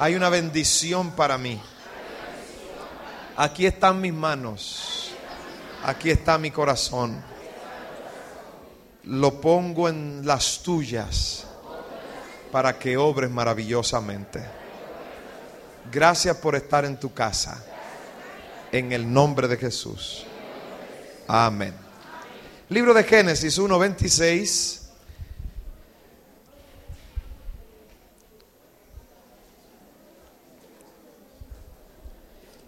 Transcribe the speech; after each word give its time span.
Hay 0.00 0.14
una 0.14 0.28
bendición 0.28 1.10
para 1.10 1.36
mí. 1.38 1.60
Aquí 3.36 3.66
están 3.66 4.00
mis 4.00 4.12
manos. 4.12 5.10
Aquí 5.84 6.10
está 6.10 6.38
mi 6.38 6.52
corazón. 6.52 7.20
Lo 9.04 9.40
pongo 9.40 9.88
en 9.88 10.24
las 10.24 10.62
tuyas 10.62 11.46
para 12.52 12.78
que 12.78 12.96
obres 12.96 13.28
maravillosamente. 13.30 14.40
Gracias 15.90 16.36
por 16.36 16.54
estar 16.54 16.84
en 16.84 16.98
tu 17.00 17.12
casa. 17.12 17.64
En 18.70 18.92
el 18.92 19.12
nombre 19.12 19.48
de 19.48 19.56
Jesús. 19.56 20.26
Amén. 21.26 21.74
Libro 22.68 22.94
de 22.94 23.02
Génesis 23.02 23.58
1.26. 23.58 24.87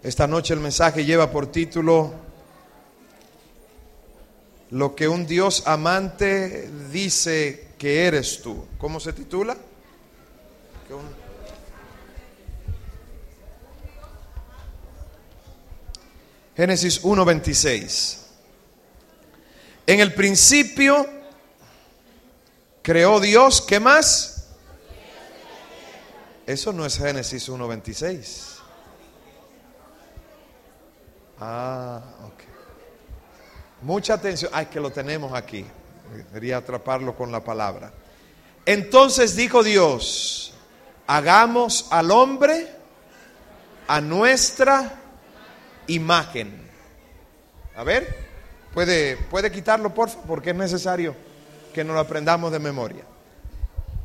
Esta 0.03 0.25
noche 0.25 0.55
el 0.55 0.59
mensaje 0.59 1.05
lleva 1.05 1.29
por 1.29 1.51
título 1.51 2.11
Lo 4.71 4.95
que 4.95 5.07
un 5.07 5.27
Dios 5.27 5.63
amante 5.67 6.69
dice 6.91 7.67
que 7.77 8.05
eres 8.05 8.41
tú. 8.41 8.65
¿Cómo 8.79 8.99
se 8.99 9.13
titula? 9.13 9.55
Génesis 16.57 17.03
1:26. 17.03 18.17
En 19.85 19.99
el 19.99 20.13
principio 20.13 21.07
creó 22.81 23.19
Dios, 23.19 23.61
¿qué 23.61 23.79
más? 23.79 24.47
Eso 26.47 26.73
no 26.73 26.85
es 26.85 26.97
Génesis 26.97 27.47
1:26. 27.49 28.50
Ah, 31.41 31.99
ok. 32.23 32.43
Mucha 33.81 34.13
atención. 34.13 34.51
Ay, 34.53 34.67
que 34.67 34.79
lo 34.79 34.91
tenemos 34.91 35.33
aquí. 35.33 35.65
Quería 36.31 36.57
atraparlo 36.57 37.15
con 37.15 37.31
la 37.31 37.43
palabra. 37.43 37.91
Entonces 38.63 39.35
dijo 39.35 39.63
Dios, 39.63 40.53
hagamos 41.07 41.87
al 41.89 42.11
hombre 42.11 42.67
a 43.87 43.99
nuestra 44.01 44.99
imagen. 45.87 46.69
A 47.75 47.83
ver, 47.83 48.15
puede, 48.71 49.17
puede 49.17 49.51
quitarlo, 49.51 49.93
por 49.95 50.09
favor, 50.09 50.27
porque 50.27 50.51
es 50.51 50.55
necesario 50.55 51.15
que 51.73 51.83
nos 51.83 51.95
lo 51.95 52.01
aprendamos 52.01 52.51
de 52.51 52.59
memoria. 52.59 53.03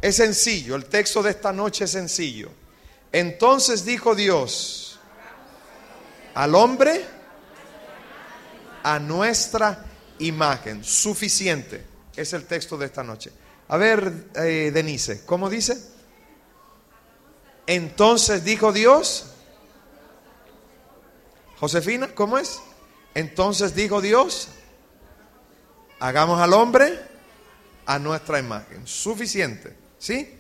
Es 0.01 0.17
sencillo, 0.17 0.75
el 0.75 0.87
texto 0.87 1.23
de 1.23 1.31
esta 1.31 1.53
noche 1.53 1.85
es 1.85 1.91
sencillo. 1.91 2.49
Entonces 3.13 3.85
dijo 3.85 4.15
Dios 4.15 4.99
al 6.35 6.55
hombre 6.55 7.16
a 8.87 9.01
nuestra 9.01 9.85
imagen. 10.21 10.85
Suficiente. 10.85 11.85
Es 12.15 12.33
el 12.33 12.47
texto 12.47 12.79
de 12.79 12.87
esta 12.87 13.03
noche. 13.03 13.33
A 13.67 13.77
ver, 13.77 14.29
eh, 14.37 14.71
Denise, 14.73 15.27
¿cómo 15.27 15.51
dice? 15.51 15.77
Entonces 17.67 18.45
dijo 18.45 18.73
Dios. 18.73 19.27
Josefina, 21.59 22.15
¿cómo 22.15 22.39
es? 22.39 22.61
Entonces 23.15 23.75
dijo 23.75 24.01
Dios, 24.01 24.51
hagamos 25.99 26.41
al 26.41 26.53
hombre 26.53 26.97
a 27.87 27.99
nuestra 27.99 28.39
imagen. 28.39 28.87
Suficiente. 28.87 29.77
¿Sí? 29.99 30.33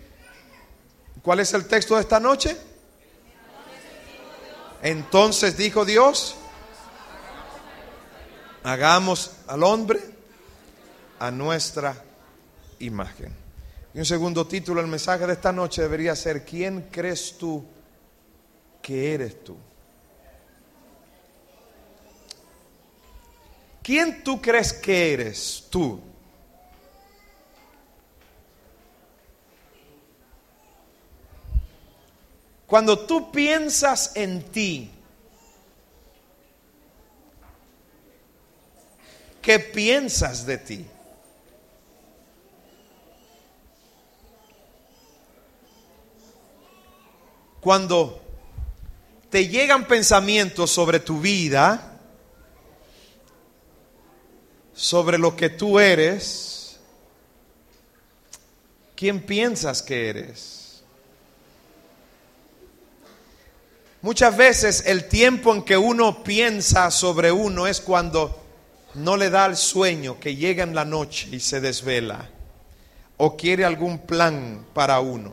¿Cuál 1.20 1.40
es 1.40 1.52
el 1.52 1.66
texto 1.66 1.96
de 1.96 2.02
esta 2.02 2.20
noche? 2.20 2.56
Entonces 4.82 5.56
dijo 5.56 5.84
Dios, 5.84 6.36
hagamos 8.66 9.30
al 9.46 9.62
hombre 9.62 10.00
a 11.20 11.30
nuestra 11.30 12.02
imagen. 12.80 13.32
Y 13.94 13.98
un 14.00 14.04
segundo 14.04 14.44
título, 14.44 14.80
el 14.80 14.88
mensaje 14.88 15.24
de 15.24 15.34
esta 15.34 15.52
noche 15.52 15.82
debería 15.82 16.16
ser, 16.16 16.44
¿quién 16.44 16.88
crees 16.90 17.38
tú 17.38 17.64
que 18.82 19.14
eres 19.14 19.44
tú? 19.44 19.56
¿Quién 23.84 24.24
tú 24.24 24.42
crees 24.42 24.72
que 24.72 25.12
eres 25.12 25.66
tú? 25.70 26.00
Cuando 32.66 32.98
tú 32.98 33.30
piensas 33.30 34.16
en 34.16 34.42
ti, 34.50 34.90
¿Qué 39.46 39.60
piensas 39.60 40.44
de 40.44 40.58
ti? 40.58 40.84
Cuando 47.60 48.20
te 49.30 49.46
llegan 49.46 49.86
pensamientos 49.86 50.72
sobre 50.72 50.98
tu 50.98 51.20
vida, 51.20 51.96
sobre 54.74 55.16
lo 55.16 55.36
que 55.36 55.48
tú 55.48 55.78
eres, 55.78 56.80
¿quién 58.96 59.24
piensas 59.24 59.80
que 59.80 60.08
eres? 60.08 60.82
Muchas 64.02 64.36
veces 64.36 64.82
el 64.86 65.06
tiempo 65.06 65.54
en 65.54 65.62
que 65.62 65.76
uno 65.76 66.24
piensa 66.24 66.90
sobre 66.90 67.30
uno 67.30 67.68
es 67.68 67.80
cuando 67.80 68.42
no 68.96 69.16
le 69.16 69.30
da 69.30 69.46
el 69.46 69.56
sueño 69.56 70.18
que 70.18 70.36
llega 70.36 70.64
en 70.64 70.74
la 70.74 70.84
noche 70.84 71.28
y 71.30 71.40
se 71.40 71.60
desvela 71.60 72.30
o 73.18 73.36
quiere 73.36 73.64
algún 73.64 73.98
plan 74.00 74.66
para 74.72 75.00
uno. 75.00 75.32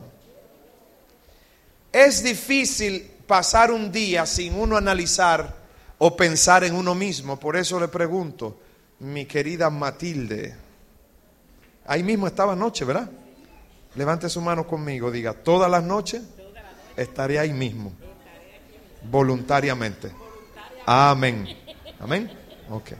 Es 1.92 2.22
difícil 2.22 3.10
pasar 3.26 3.70
un 3.70 3.90
día 3.90 4.26
sin 4.26 4.58
uno 4.58 4.76
analizar 4.76 5.54
o 5.98 6.16
pensar 6.16 6.64
en 6.64 6.74
uno 6.74 6.94
mismo. 6.94 7.38
Por 7.38 7.56
eso 7.56 7.80
le 7.80 7.88
pregunto, 7.88 8.58
mi 9.00 9.24
querida 9.24 9.70
Matilde, 9.70 10.56
ahí 11.86 12.02
mismo 12.02 12.26
estaba 12.26 12.52
anoche, 12.52 12.84
¿verdad? 12.84 13.10
Levante 13.94 14.28
su 14.28 14.40
mano 14.40 14.66
conmigo, 14.66 15.10
diga, 15.10 15.32
todas 15.32 15.70
las 15.70 15.84
noches 15.84 16.22
estaré 16.96 17.38
ahí 17.38 17.52
mismo, 17.52 17.92
voluntariamente. 19.10 20.10
Amén. 20.84 21.48
Amén. 22.00 22.30
Ok. 22.70 22.92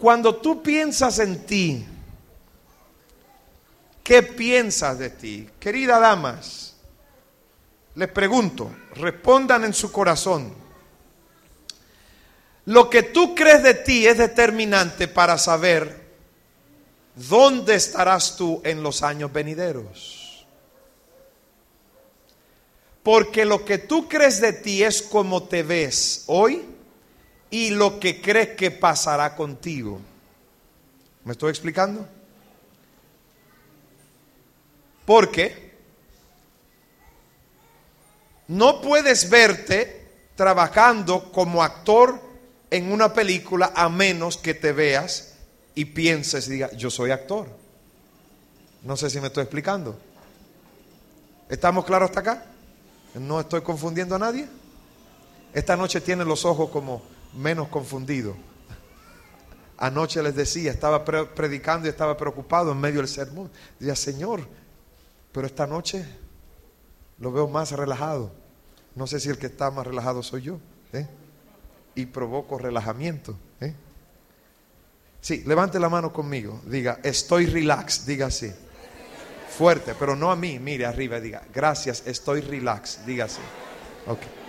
Cuando 0.00 0.36
tú 0.36 0.62
piensas 0.62 1.18
en 1.18 1.44
ti, 1.44 1.84
¿qué 4.02 4.22
piensas 4.22 4.98
de 4.98 5.10
ti? 5.10 5.46
Queridas 5.60 6.00
damas, 6.00 6.74
les 7.96 8.08
pregunto, 8.08 8.74
respondan 8.94 9.62
en 9.64 9.74
su 9.74 9.92
corazón. 9.92 10.54
Lo 12.64 12.88
que 12.88 13.02
tú 13.02 13.34
crees 13.34 13.62
de 13.62 13.74
ti 13.74 14.06
es 14.06 14.16
determinante 14.16 15.06
para 15.06 15.36
saber 15.36 16.00
dónde 17.14 17.74
estarás 17.74 18.38
tú 18.38 18.62
en 18.64 18.82
los 18.82 19.02
años 19.02 19.30
venideros. 19.30 20.46
Porque 23.02 23.44
lo 23.44 23.66
que 23.66 23.76
tú 23.76 24.08
crees 24.08 24.40
de 24.40 24.54
ti 24.54 24.82
es 24.82 25.02
como 25.02 25.42
te 25.42 25.62
ves 25.62 26.24
hoy 26.26 26.79
y 27.50 27.70
lo 27.70 27.98
que 27.98 28.20
crees 28.20 28.50
que 28.56 28.70
pasará 28.70 29.34
contigo. 29.34 30.00
¿Me 31.24 31.32
estoy 31.32 31.50
explicando? 31.50 32.06
Porque 35.04 35.74
no 38.48 38.80
puedes 38.80 39.28
verte 39.28 40.08
trabajando 40.36 41.30
como 41.32 41.62
actor 41.62 42.20
en 42.70 42.92
una 42.92 43.12
película 43.12 43.72
a 43.74 43.88
menos 43.88 44.36
que 44.36 44.54
te 44.54 44.72
veas 44.72 45.34
y 45.74 45.86
pienses 45.86 46.46
y 46.48 46.52
digas, 46.52 46.72
yo 46.76 46.90
soy 46.90 47.10
actor. 47.10 47.48
No 48.82 48.96
sé 48.96 49.10
si 49.10 49.20
me 49.20 49.26
estoy 49.26 49.42
explicando. 49.42 49.98
¿Estamos 51.48 51.84
claros 51.84 52.10
hasta 52.10 52.20
acá? 52.20 52.44
¿No 53.14 53.40
estoy 53.40 53.60
confundiendo 53.60 54.14
a 54.14 54.20
nadie? 54.20 54.48
Esta 55.52 55.76
noche 55.76 56.00
tiene 56.00 56.24
los 56.24 56.44
ojos 56.44 56.70
como 56.70 57.02
menos 57.34 57.68
confundido. 57.68 58.36
Anoche 59.78 60.22
les 60.22 60.34
decía, 60.34 60.70
estaba 60.70 61.04
predicando 61.04 61.86
y 61.86 61.90
estaba 61.90 62.16
preocupado 62.16 62.72
en 62.72 62.80
medio 62.80 62.98
del 62.98 63.08
sermón. 63.08 63.50
Decía, 63.78 63.96
Señor, 63.96 64.46
pero 65.32 65.46
esta 65.46 65.66
noche 65.66 66.04
lo 67.18 67.32
veo 67.32 67.48
más 67.48 67.72
relajado. 67.72 68.30
No 68.94 69.06
sé 69.06 69.20
si 69.20 69.30
el 69.30 69.38
que 69.38 69.46
está 69.46 69.70
más 69.70 69.86
relajado 69.86 70.22
soy 70.22 70.42
yo. 70.42 70.58
¿eh? 70.92 71.06
Y 71.94 72.06
provoco 72.06 72.58
relajamiento. 72.58 73.36
¿eh? 73.60 73.74
Sí, 75.20 75.44
levante 75.46 75.78
la 75.78 75.88
mano 75.88 76.12
conmigo. 76.12 76.60
Diga, 76.66 77.00
estoy 77.02 77.46
relax. 77.46 78.04
Diga 78.04 78.26
así. 78.26 78.52
Fuerte, 79.48 79.94
pero 79.98 80.14
no 80.14 80.30
a 80.30 80.36
mí. 80.36 80.58
Mire 80.58 80.86
arriba 80.86 81.18
y 81.18 81.20
diga, 81.22 81.42
gracias, 81.54 82.02
estoy 82.06 82.40
relax. 82.40 83.06
Dígase. 83.06 83.40
Ok. 84.06 84.39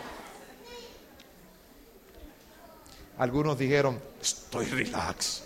Algunos 3.22 3.56
dijeron, 3.56 4.02
estoy 4.20 4.66
relax. 4.66 5.44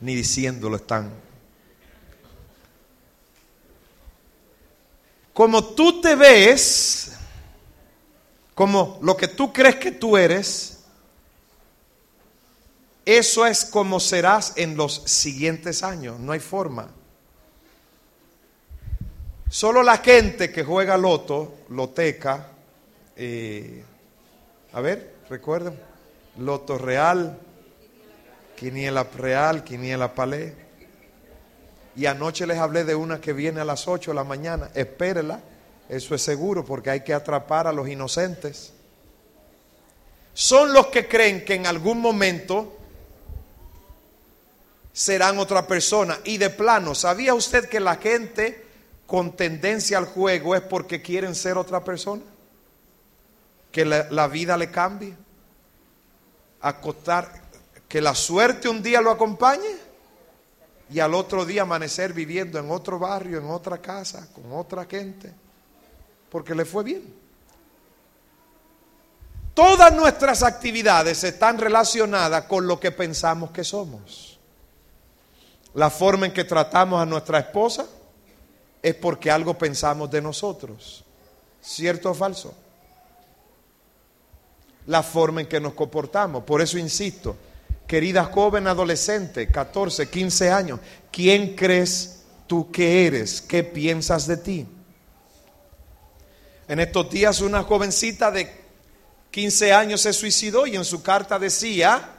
Ni 0.00 0.14
diciéndolo 0.14 0.76
están. 0.76 1.10
Como 5.32 5.74
tú 5.74 6.00
te 6.00 6.14
ves, 6.14 7.14
como 8.54 9.00
lo 9.02 9.16
que 9.16 9.26
tú 9.26 9.52
crees 9.52 9.74
que 9.74 9.90
tú 9.90 10.16
eres, 10.16 10.84
eso 13.04 13.44
es 13.44 13.64
como 13.64 13.98
serás 13.98 14.52
en 14.54 14.76
los 14.76 15.02
siguientes 15.04 15.82
años. 15.82 16.20
No 16.20 16.30
hay 16.30 16.38
forma. 16.38 16.88
Solo 19.50 19.82
la 19.82 19.98
gente 19.98 20.52
que 20.52 20.62
juega 20.62 20.96
loto, 20.96 21.56
loteca, 21.70 22.50
eh, 23.16 23.84
a 24.72 24.80
ver, 24.80 25.13
recuerden, 25.34 25.76
loto 26.38 26.78
real, 26.78 27.36
quiniela 28.56 29.02
real, 29.02 29.64
quiniela 29.64 30.14
palé. 30.14 30.54
Y 31.96 32.06
anoche 32.06 32.46
les 32.46 32.58
hablé 32.58 32.84
de 32.84 32.94
una 32.94 33.20
que 33.20 33.32
viene 33.32 33.60
a 33.60 33.64
las 33.64 33.88
8 33.88 34.12
de 34.12 34.14
la 34.14 34.22
mañana. 34.22 34.70
Espérela, 34.74 35.40
eso 35.88 36.14
es 36.14 36.22
seguro 36.22 36.64
porque 36.64 36.90
hay 36.90 37.00
que 37.00 37.12
atrapar 37.12 37.66
a 37.66 37.72
los 37.72 37.88
inocentes. 37.88 38.72
Son 40.32 40.72
los 40.72 40.86
que 40.88 41.08
creen 41.08 41.44
que 41.44 41.54
en 41.54 41.66
algún 41.66 42.00
momento 42.00 42.76
serán 44.92 45.38
otra 45.38 45.66
persona. 45.66 46.18
Y 46.24 46.38
de 46.38 46.50
plano, 46.50 46.94
¿sabía 46.94 47.34
usted 47.34 47.68
que 47.68 47.80
la 47.80 47.96
gente 47.96 48.64
con 49.06 49.36
tendencia 49.36 49.98
al 49.98 50.06
juego 50.06 50.54
es 50.54 50.62
porque 50.62 51.02
quieren 51.02 51.34
ser 51.34 51.58
otra 51.58 51.82
persona? 51.82 52.22
Que 53.72 53.84
la, 53.84 54.28
vida 54.28 54.56
le 54.56 54.70
cambie. 54.70 55.23
Acostar, 56.66 57.42
que 57.86 58.00
la 58.00 58.14
suerte 58.14 58.68
un 58.68 58.82
día 58.82 59.00
lo 59.00 59.10
acompañe 59.10 59.76
y 60.90 60.98
al 60.98 61.14
otro 61.14 61.44
día 61.44 61.62
amanecer 61.62 62.12
viviendo 62.12 62.58
en 62.58 62.70
otro 62.70 62.98
barrio, 62.98 63.38
en 63.38 63.50
otra 63.50 63.78
casa, 63.78 64.28
con 64.32 64.52
otra 64.52 64.84
gente, 64.86 65.32
porque 66.30 66.54
le 66.54 66.64
fue 66.64 66.84
bien. 66.84 67.14
Todas 69.52 69.92
nuestras 69.94 70.42
actividades 70.42 71.22
están 71.22 71.58
relacionadas 71.58 72.44
con 72.46 72.66
lo 72.66 72.80
que 72.80 72.90
pensamos 72.90 73.50
que 73.50 73.62
somos. 73.62 74.38
La 75.74 75.90
forma 75.90 76.26
en 76.26 76.32
que 76.32 76.44
tratamos 76.44 77.00
a 77.00 77.06
nuestra 77.06 77.40
esposa 77.40 77.86
es 78.82 78.94
porque 78.94 79.30
algo 79.30 79.56
pensamos 79.56 80.10
de 80.10 80.22
nosotros. 80.22 81.04
¿Cierto 81.60 82.10
o 82.10 82.14
falso? 82.14 82.54
La 84.86 85.02
forma 85.02 85.40
en 85.40 85.46
que 85.46 85.60
nos 85.60 85.74
comportamos. 85.74 86.44
Por 86.44 86.60
eso 86.60 86.78
insisto, 86.78 87.36
querida 87.86 88.24
joven 88.24 88.66
adolescente, 88.66 89.48
14, 89.48 90.08
15 90.08 90.50
años, 90.50 90.80
¿quién 91.10 91.54
crees 91.54 92.24
tú 92.46 92.70
que 92.70 93.06
eres? 93.06 93.40
¿Qué 93.40 93.64
piensas 93.64 94.26
de 94.26 94.36
ti? 94.36 94.66
En 96.66 96.80
estos 96.80 97.10
días 97.10 97.40
una 97.40 97.62
jovencita 97.62 98.30
de 98.30 98.50
15 99.30 99.72
años 99.72 100.00
se 100.00 100.12
suicidó 100.12 100.66
y 100.66 100.76
en 100.76 100.84
su 100.84 101.02
carta 101.02 101.38
decía, 101.38 102.10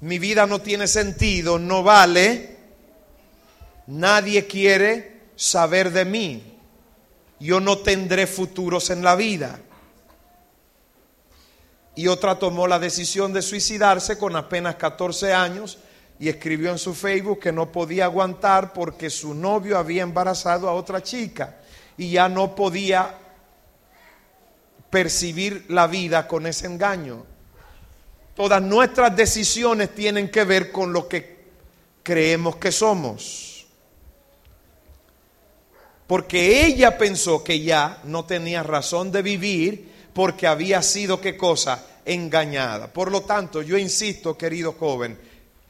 mi 0.00 0.18
vida 0.18 0.46
no 0.46 0.60
tiene 0.60 0.86
sentido, 0.86 1.58
no 1.58 1.82
vale, 1.82 2.56
nadie 3.86 4.46
quiere 4.46 5.22
saber 5.34 5.90
de 5.90 6.04
mí. 6.04 6.54
Yo 7.40 7.60
no 7.60 7.78
tendré 7.78 8.26
futuros 8.26 8.90
en 8.90 9.02
la 9.02 9.16
vida. 9.16 9.60
Y 11.98 12.06
otra 12.06 12.38
tomó 12.38 12.68
la 12.68 12.78
decisión 12.78 13.32
de 13.32 13.42
suicidarse 13.42 14.16
con 14.16 14.36
apenas 14.36 14.76
14 14.76 15.34
años 15.34 15.78
y 16.20 16.28
escribió 16.28 16.70
en 16.70 16.78
su 16.78 16.94
Facebook 16.94 17.40
que 17.40 17.50
no 17.50 17.72
podía 17.72 18.04
aguantar 18.04 18.72
porque 18.72 19.10
su 19.10 19.34
novio 19.34 19.76
había 19.76 20.04
embarazado 20.04 20.68
a 20.68 20.74
otra 20.74 21.02
chica 21.02 21.56
y 21.96 22.12
ya 22.12 22.28
no 22.28 22.54
podía 22.54 23.18
percibir 24.90 25.64
la 25.70 25.88
vida 25.88 26.28
con 26.28 26.46
ese 26.46 26.66
engaño. 26.66 27.26
Todas 28.36 28.62
nuestras 28.62 29.16
decisiones 29.16 29.92
tienen 29.92 30.30
que 30.30 30.44
ver 30.44 30.70
con 30.70 30.92
lo 30.92 31.08
que 31.08 31.48
creemos 32.04 32.54
que 32.58 32.70
somos 32.70 33.66
porque 36.06 36.64
ella 36.64 36.96
pensó 36.96 37.42
que 37.42 37.60
ya 37.60 38.00
no 38.04 38.24
tenía 38.24 38.62
razón 38.62 39.10
de 39.10 39.20
vivir 39.20 39.87
porque 40.18 40.48
había 40.48 40.82
sido, 40.82 41.20
¿qué 41.20 41.36
cosa? 41.36 41.80
Engañada. 42.04 42.92
Por 42.92 43.12
lo 43.12 43.20
tanto, 43.20 43.62
yo 43.62 43.78
insisto, 43.78 44.36
querido 44.36 44.72
joven, 44.72 45.16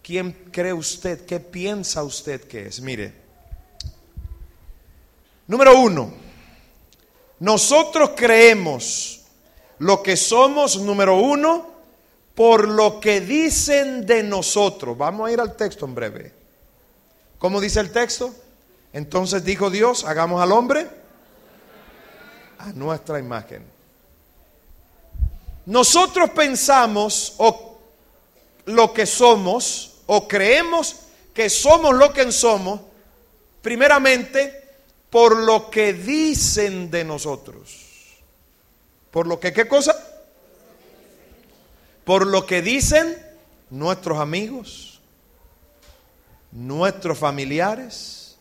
¿quién 0.03 0.33
cree 0.51 0.73
usted, 0.73 1.27
qué 1.27 1.39
piensa 1.39 2.03
usted 2.03 2.41
que 2.45 2.69
es? 2.69 2.81
Mire, 2.81 3.13
número 5.47 5.79
uno, 5.79 6.15
nosotros 7.41 8.13
creemos 8.17 9.21
lo 9.81 10.03
que 10.03 10.17
somos, 10.17 10.81
número 10.81 11.17
uno, 11.17 11.67
por 12.35 12.67
lo 12.69 13.01
que 13.01 13.21
dicen 13.21 14.07
de 14.07 14.23
nosotros. 14.23 14.97
Vamos 14.97 15.29
a 15.29 15.33
ir 15.35 15.41
al 15.41 15.57
texto 15.57 15.85
en 15.85 15.95
breve. 15.95 16.33
¿Cómo 17.39 17.61
dice 17.61 17.81
el 17.81 17.93
texto? 17.93 18.35
Entonces 18.95 19.45
dijo 19.45 19.69
Dios, 19.69 20.05
hagamos 20.05 20.41
al 20.41 20.53
hombre 20.53 20.89
a 22.57 22.73
nuestra 22.73 23.19
imagen. 23.19 23.77
Nosotros 25.69 26.31
pensamos 26.31 27.35
o 27.37 27.79
lo 28.65 28.95
que 28.95 29.05
somos 29.05 29.97
o 30.07 30.27
creemos 30.27 30.97
que 31.35 31.51
somos 31.51 31.95
lo 31.95 32.11
que 32.11 32.33
somos, 32.33 32.81
primeramente 33.61 34.65
por 35.11 35.37
lo 35.37 35.69
que 35.69 35.93
dicen 35.93 36.91
de 36.91 37.05
nosotros. 37.05 37.85
¿Por 39.11 39.27
lo 39.27 39.39
que 39.39 39.53
qué 39.53 39.69
cosa? 39.69 39.95
Por 42.07 42.27
lo 42.27 42.47
que 42.47 42.63
dicen 42.63 43.23
nuestros 43.69 44.19
amigos, 44.21 45.01
nuestros 46.51 47.19
familiares, 47.19 48.39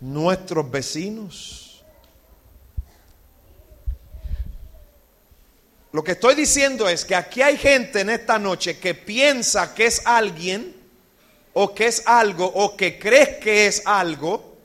nuestros 0.00 0.70
vecinos. 0.70 1.67
Lo 5.92 6.04
que 6.04 6.12
estoy 6.12 6.34
diciendo 6.34 6.88
es 6.88 7.04
que 7.04 7.14
aquí 7.14 7.42
hay 7.42 7.56
gente 7.56 8.00
en 8.00 8.10
esta 8.10 8.38
noche 8.38 8.78
que 8.78 8.94
piensa 8.94 9.74
que 9.74 9.86
es 9.86 10.02
alguien 10.04 10.76
o 11.54 11.74
que 11.74 11.86
es 11.86 12.02
algo 12.06 12.44
o 12.46 12.76
que 12.76 12.98
crees 12.98 13.38
que 13.38 13.66
es 13.66 13.82
algo 13.86 14.56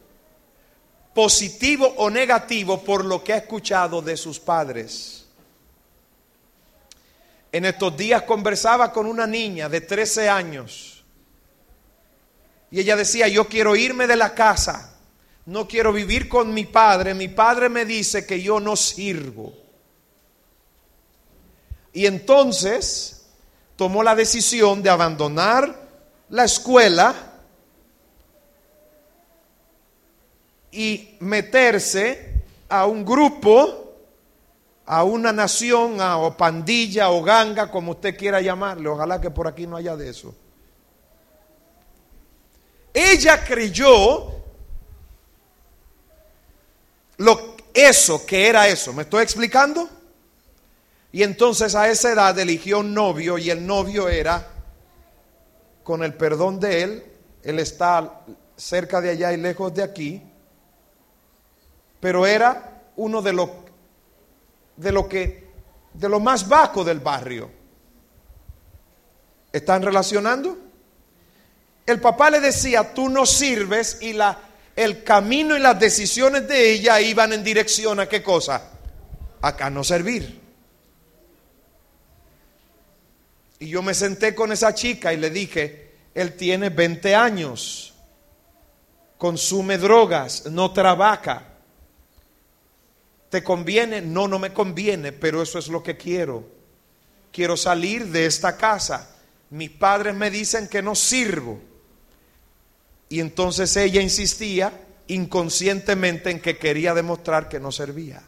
positivo 1.14 1.94
o 1.98 2.10
negativo 2.10 2.84
por 2.84 3.06
lo 3.06 3.24
que 3.24 3.34
ha 3.34 3.38
escuchado 3.38 4.02
de 4.02 4.18
sus 4.18 4.40
padres. 4.40 5.26
En 7.52 7.66
estos 7.66 7.96
días 7.96 8.24
conversaba 8.24 8.92
con 8.92 9.06
una 9.06 9.28
niña 9.28 9.70
de 9.70 9.82
13 9.82 10.28
años 10.28 11.04
y 12.72 12.80
ella 12.80 12.96
decía, 12.96 13.28
yo 13.28 13.48
quiero 13.48 13.76
irme 13.76 14.08
de 14.08 14.16
la 14.16 14.34
casa 14.34 14.94
no 15.46 15.68
quiero 15.68 15.92
vivir 15.92 16.30
con 16.30 16.54
mi 16.54 16.66
padre, 16.66 17.14
mi 17.14 17.28
padre 17.28 17.68
me 17.68 17.86
dice 17.86 18.26
que 18.26 18.42
yo 18.42 18.60
no 18.60 18.76
sirvo. 18.76 19.54
Y 21.94 22.08
entonces 22.08 23.26
tomó 23.76 24.04
la 24.04 24.16
decisión 24.16 24.82
de 24.82 24.90
abandonar 24.90 25.76
la 26.30 26.46
escuela 26.46 27.14
y 30.72 31.16
meterse 31.20 32.44
a 32.68 32.88
un 32.88 33.06
grupo, 33.06 33.94
a 34.88 35.04
una 35.04 35.32
nación, 35.32 36.02
a, 36.02 36.18
o 36.18 36.36
pandilla 36.36 37.12
o 37.12 37.22
ganga, 37.22 37.70
como 37.70 37.92
usted 37.92 38.18
quiera 38.18 38.42
llamarle. 38.42 38.90
Ojalá 38.90 39.22
que 39.22 39.30
por 39.30 39.48
aquí 39.48 39.68
no 39.68 39.78
haya 39.78 39.96
de 39.96 40.10
eso. 40.10 40.34
Ella 42.92 43.44
creyó 43.44 44.32
lo, 47.18 47.56
eso 47.74 48.26
que 48.26 48.48
era 48.48 48.68
eso. 48.68 48.94
¿Me 48.94 49.04
estoy 49.04 49.24
explicando? 49.24 49.88
Y 51.14 51.24
entonces 51.24 51.76
a 51.76 51.88
esa 51.90 52.12
edad 52.12 52.38
eligió 52.38 52.80
un 52.80 52.94
novio 52.94 53.38
y 53.38 53.50
el 53.50 53.66
novio 53.66 54.10
era, 54.10 54.46
con 55.84 56.04
el 56.04 56.16
perdón 56.16 56.60
de 56.60 56.84
él, 56.84 57.04
él 57.44 57.60
está 57.60 58.26
cerca 58.58 59.00
de 59.00 59.12
allá 59.12 59.32
y 59.32 59.38
lejos 59.38 59.74
de 59.74 59.84
aquí, 59.84 60.24
pero 62.00 62.26
era 62.26 62.82
uno 62.96 63.22
de 63.22 63.32
los 63.32 63.50
de 64.76 64.92
lo 64.92 65.08
que 65.08 65.48
de 65.94 66.10
lo 66.10 66.20
más 66.20 66.50
bajo 66.50 66.84
del 66.84 67.00
barrio. 67.00 67.50
¿Están 69.52 69.84
relacionando? 69.84 70.58
el 71.86 72.00
papá 72.00 72.30
le 72.30 72.40
decía, 72.40 72.94
tú 72.94 73.10
no 73.10 73.26
sirves 73.26 73.98
y 74.02 74.14
la, 74.14 74.40
el 74.76 75.04
camino 75.04 75.56
y 75.56 75.60
las 75.60 75.80
decisiones 75.80 76.48
de 76.48 76.72
ella 76.72 77.02
iban 77.02 77.34
en 77.34 77.44
dirección 77.44 78.00
a 78.00 78.08
qué 78.08 78.24
cosa? 78.24 78.72
Acá 79.42 79.70
no 79.70 79.84
servir. 79.84 80.43
Y 83.64 83.70
yo 83.70 83.82
me 83.82 83.94
senté 83.94 84.36
con 84.36 84.52
esa 84.52 84.76
chica 84.76 85.14
y 85.14 85.18
le 85.18 85.30
dije, 85.30 85.92
él 86.14 86.34
tiene 86.34 86.68
20 86.68 87.16
años, 87.16 87.94
consume 89.18 89.78
drogas, 89.78 90.48
no 90.48 90.74
trabaja. 90.74 91.46
¿Te 93.30 93.42
conviene? 93.42 94.02
No, 94.02 94.28
no 94.28 94.38
me 94.38 94.52
conviene, 94.52 95.14
pero 95.14 95.42
eso 95.42 95.60
es 95.60 95.70
lo 95.70 95.82
que 95.82 95.96
quiero. 95.96 96.44
Quiero 97.32 97.56
salir 97.56 98.08
de 98.08 98.26
esta 98.26 98.58
casa. 98.58 99.16
Mis 99.50 99.70
padres 99.70 100.14
me 100.14 100.30
dicen 100.30 100.68
que 100.68 100.82
no 100.82 100.94
sirvo. 100.94 101.62
Y 103.08 103.22
entonces 103.22 103.78
ella 103.78 104.02
insistía 104.02 104.74
inconscientemente 105.08 106.32
en 106.32 106.42
que 106.42 106.58
quería 106.58 106.94
demostrar 106.94 107.48
que 107.48 107.62
no 107.62 107.72
servía. 107.72 108.24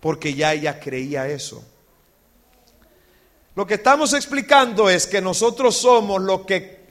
Porque 0.00 0.34
ya 0.34 0.52
ella 0.52 0.80
creía 0.80 1.28
eso. 1.28 1.66
Lo 3.54 3.66
que 3.66 3.74
estamos 3.74 4.14
explicando 4.14 4.88
es 4.88 5.06
que 5.06 5.20
nosotros 5.20 5.76
somos 5.76 6.22
lo 6.22 6.46
que 6.46 6.82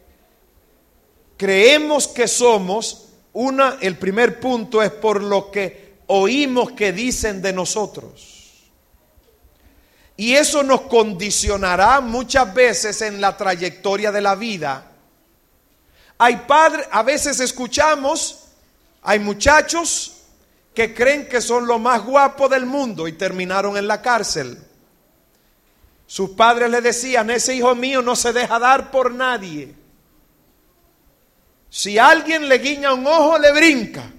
creemos 1.38 2.08
que 2.08 2.28
somos. 2.28 3.08
Una, 3.34 3.78
el 3.82 3.98
primer 3.98 4.40
punto 4.40 4.84
es 4.84 4.92
por 4.92 5.24
lo 5.24 5.50
que 5.50 6.02
oímos 6.08 6.74
que 6.74 6.92
dicen 6.92 7.42
de 7.42 7.54
nosotros. 7.54 8.70
Y 10.18 10.34
eso 10.34 10.62
nos 10.62 10.82
condicionará 10.82 12.00
muchas 12.00 12.54
veces 12.54 13.02
en 13.02 13.20
la 13.20 13.36
trayectoria 13.38 14.12
de 14.12 14.22
la 14.22 14.36
vida. 14.36 14.92
Hay 16.20 16.36
padres, 16.48 16.88
a 16.92 17.02
veces 17.02 17.40
escuchamos, 17.40 18.50
hay 19.02 19.18
muchachos 19.18 20.18
que 20.76 20.94
creen 20.94 21.28
que 21.28 21.42
son 21.42 21.66
lo 21.66 21.80
más 21.80 22.06
guapo 22.06 22.48
del 22.48 22.68
mundo 22.68 23.08
y 23.08 23.14
terminaron 23.14 23.78
en 23.78 23.88
la 23.88 24.04
cárcel. 24.04 24.60
Sus 26.12 26.32
padres 26.32 26.70
le 26.70 26.82
decían, 26.82 27.30
ese 27.30 27.56
hijo 27.56 27.74
mío 27.74 28.02
no 28.02 28.18
se 28.18 28.34
deja 28.34 28.60
dar 28.60 28.92
por 28.92 29.14
nadie. 29.14 29.74
Si 31.70 31.98
alguien 31.98 32.50
le 32.50 32.58
guiña 32.58 32.94
un 32.94 33.08
ojo, 33.08 33.38
le 33.38 33.54
brinca. 33.54 34.12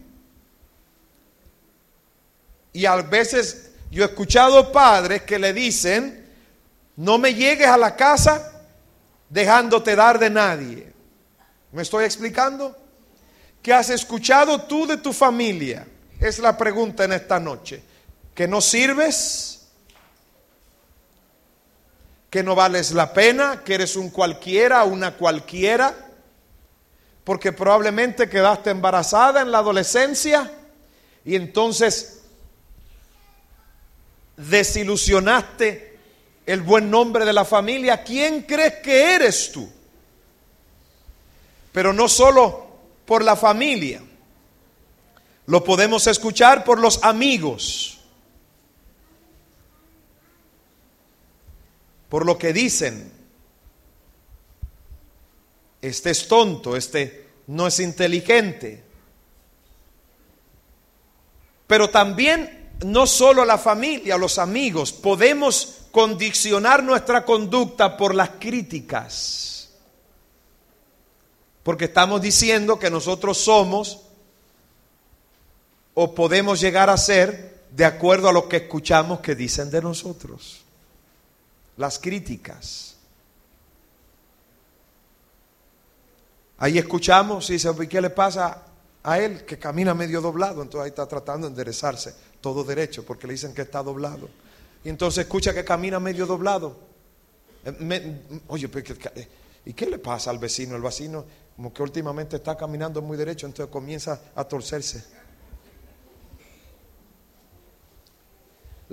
Y 2.72 2.86
a 2.86 2.96
veces 2.96 3.72
yo 3.90 4.04
he 4.04 4.06
escuchado 4.06 4.72
padres 4.72 5.24
que 5.24 5.38
le 5.38 5.52
dicen, 5.52 6.30
no 6.96 7.18
me 7.18 7.34
llegues 7.34 7.68
a 7.68 7.76
la 7.76 7.94
casa 7.94 8.64
dejándote 9.28 9.94
dar 9.94 10.18
de 10.18 10.30
nadie. 10.30 10.94
¿Me 11.72 11.82
estoy 11.82 12.06
explicando? 12.06 12.74
¿Qué 13.60 13.74
has 13.74 13.90
escuchado 13.90 14.62
tú 14.62 14.86
de 14.86 14.96
tu 14.96 15.12
familia? 15.12 15.86
Es 16.18 16.38
la 16.38 16.56
pregunta 16.56 17.04
en 17.04 17.12
esta 17.12 17.38
noche. 17.38 17.82
¿Que 18.34 18.48
no 18.48 18.62
sirves? 18.62 19.61
Que 22.32 22.42
no 22.42 22.54
vales 22.54 22.92
la 22.92 23.12
pena, 23.12 23.62
que 23.62 23.74
eres 23.74 23.94
un 23.94 24.08
cualquiera, 24.08 24.84
una 24.84 25.18
cualquiera, 25.18 25.94
porque 27.24 27.52
probablemente 27.52 28.26
quedaste 28.26 28.70
embarazada 28.70 29.42
en 29.42 29.52
la 29.52 29.58
adolescencia 29.58 30.50
y 31.26 31.36
entonces 31.36 32.22
desilusionaste 34.38 35.98
el 36.46 36.62
buen 36.62 36.90
nombre 36.90 37.26
de 37.26 37.34
la 37.34 37.44
familia. 37.44 38.02
¿Quién 38.02 38.44
crees 38.44 38.76
que 38.76 39.14
eres 39.14 39.52
tú? 39.52 39.70
Pero 41.70 41.92
no 41.92 42.08
solo 42.08 42.66
por 43.04 43.22
la 43.22 43.36
familia, 43.36 44.00
lo 45.44 45.62
podemos 45.62 46.06
escuchar 46.06 46.64
por 46.64 46.78
los 46.78 47.04
amigos 47.04 47.98
por 52.12 52.26
lo 52.26 52.36
que 52.36 52.52
dicen. 52.52 53.10
Este 55.80 56.10
es 56.10 56.28
tonto, 56.28 56.76
este 56.76 57.26
no 57.46 57.68
es 57.68 57.80
inteligente. 57.80 58.84
Pero 61.66 61.88
también 61.88 62.70
no 62.84 63.06
solo 63.06 63.46
la 63.46 63.56
familia, 63.56 64.18
los 64.18 64.38
amigos, 64.38 64.92
podemos 64.92 65.86
condicionar 65.90 66.82
nuestra 66.82 67.24
conducta 67.24 67.96
por 67.96 68.14
las 68.14 68.32
críticas. 68.38 69.70
Porque 71.62 71.86
estamos 71.86 72.20
diciendo 72.20 72.78
que 72.78 72.90
nosotros 72.90 73.38
somos 73.38 74.02
o 75.94 76.14
podemos 76.14 76.60
llegar 76.60 76.90
a 76.90 76.98
ser 76.98 77.62
de 77.70 77.86
acuerdo 77.86 78.28
a 78.28 78.34
lo 78.34 78.50
que 78.50 78.58
escuchamos 78.58 79.20
que 79.20 79.34
dicen 79.34 79.70
de 79.70 79.80
nosotros 79.80 80.61
las 81.76 81.98
críticas. 81.98 82.96
Ahí 86.58 86.78
escuchamos 86.78 87.50
y 87.50 87.54
dice, 87.54 87.70
¿qué 87.88 88.00
le 88.00 88.10
pasa 88.10 88.62
a 89.02 89.18
él? 89.18 89.44
Que 89.44 89.58
camina 89.58 89.94
medio 89.94 90.20
doblado, 90.20 90.62
entonces 90.62 90.84
ahí 90.84 90.90
está 90.90 91.06
tratando 91.06 91.46
de 91.46 91.52
enderezarse 91.52 92.14
todo 92.40 92.62
derecho 92.62 93.04
porque 93.04 93.26
le 93.26 93.32
dicen 93.32 93.52
que 93.52 93.62
está 93.62 93.82
doblado. 93.82 94.28
Y 94.84 94.88
entonces 94.88 95.24
escucha 95.24 95.52
que 95.52 95.64
camina 95.64 95.98
medio 95.98 96.26
doblado. 96.26 96.76
Eh, 97.64 98.20
oye, 98.48 98.70
eh, 98.74 99.28
¿y 99.64 99.72
qué 99.72 99.86
le 99.86 99.98
pasa 99.98 100.30
al 100.30 100.38
vecino? 100.38 100.76
El 100.76 100.82
vecino 100.82 101.24
como 101.56 101.72
que 101.72 101.82
últimamente 101.82 102.36
está 102.36 102.56
caminando 102.56 103.02
muy 103.02 103.16
derecho, 103.16 103.46
entonces 103.46 103.72
comienza 103.72 104.20
a 104.34 104.44
torcerse. 104.44 105.04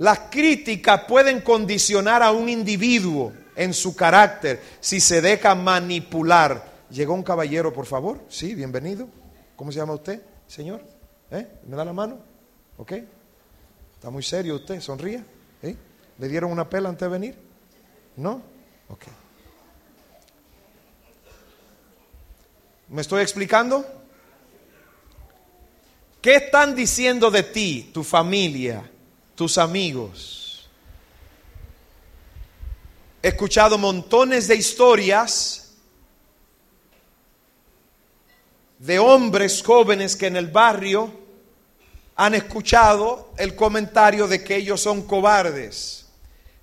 Las 0.00 0.18
críticas 0.30 1.02
pueden 1.06 1.42
condicionar 1.42 2.22
a 2.22 2.32
un 2.32 2.48
individuo 2.48 3.34
en 3.54 3.74
su 3.74 3.94
carácter 3.94 4.62
si 4.80 4.98
se 4.98 5.20
deja 5.20 5.54
manipular. 5.54 6.86
Llegó 6.88 7.12
un 7.12 7.22
caballero, 7.22 7.70
por 7.70 7.84
favor. 7.84 8.18
Sí, 8.30 8.54
bienvenido. 8.54 9.06
¿Cómo 9.56 9.70
se 9.70 9.78
llama 9.78 9.92
usted, 9.92 10.22
señor? 10.46 10.82
¿Eh? 11.30 11.46
¿Me 11.66 11.76
da 11.76 11.84
la 11.84 11.92
mano? 11.92 12.16
¿Ok? 12.78 12.92
Está 13.92 14.08
muy 14.08 14.22
serio 14.22 14.54
usted, 14.54 14.80
sonríe. 14.80 15.22
¿Eh? 15.62 15.76
¿Le 16.18 16.28
dieron 16.28 16.50
una 16.50 16.66
pela 16.66 16.88
antes 16.88 17.02
de 17.02 17.08
venir? 17.12 17.36
¿No? 18.16 18.40
Ok. 18.88 19.04
¿Me 22.88 23.02
estoy 23.02 23.20
explicando? 23.20 23.84
¿Qué 26.22 26.36
están 26.36 26.74
diciendo 26.74 27.30
de 27.30 27.42
ti, 27.42 27.90
tu 27.92 28.02
familia, 28.02 28.90
tus 29.40 29.56
amigos. 29.56 30.68
He 33.22 33.28
escuchado 33.28 33.78
montones 33.78 34.46
de 34.46 34.54
historias 34.54 35.72
de 38.78 38.98
hombres 38.98 39.62
jóvenes 39.62 40.14
que 40.14 40.26
en 40.26 40.36
el 40.36 40.48
barrio 40.48 41.10
han 42.16 42.34
escuchado 42.34 43.32
el 43.38 43.56
comentario 43.56 44.28
de 44.28 44.44
que 44.44 44.56
ellos 44.56 44.82
son 44.82 45.06
cobardes. 45.06 46.04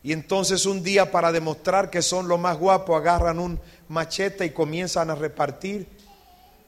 Y 0.04 0.14
entonces 0.14 0.68
un 0.68 0.84
día 0.84 1.10
para 1.10 1.32
demostrar 1.32 1.90
que 1.90 2.04
son 2.04 2.28
lo 2.28 2.38
más 2.38 2.60
guapos 2.60 2.96
agarran 2.96 3.40
un 3.40 3.60
machete 3.88 4.46
y 4.46 4.52
comienzan 4.52 5.10
a 5.10 5.16
repartir 5.16 5.88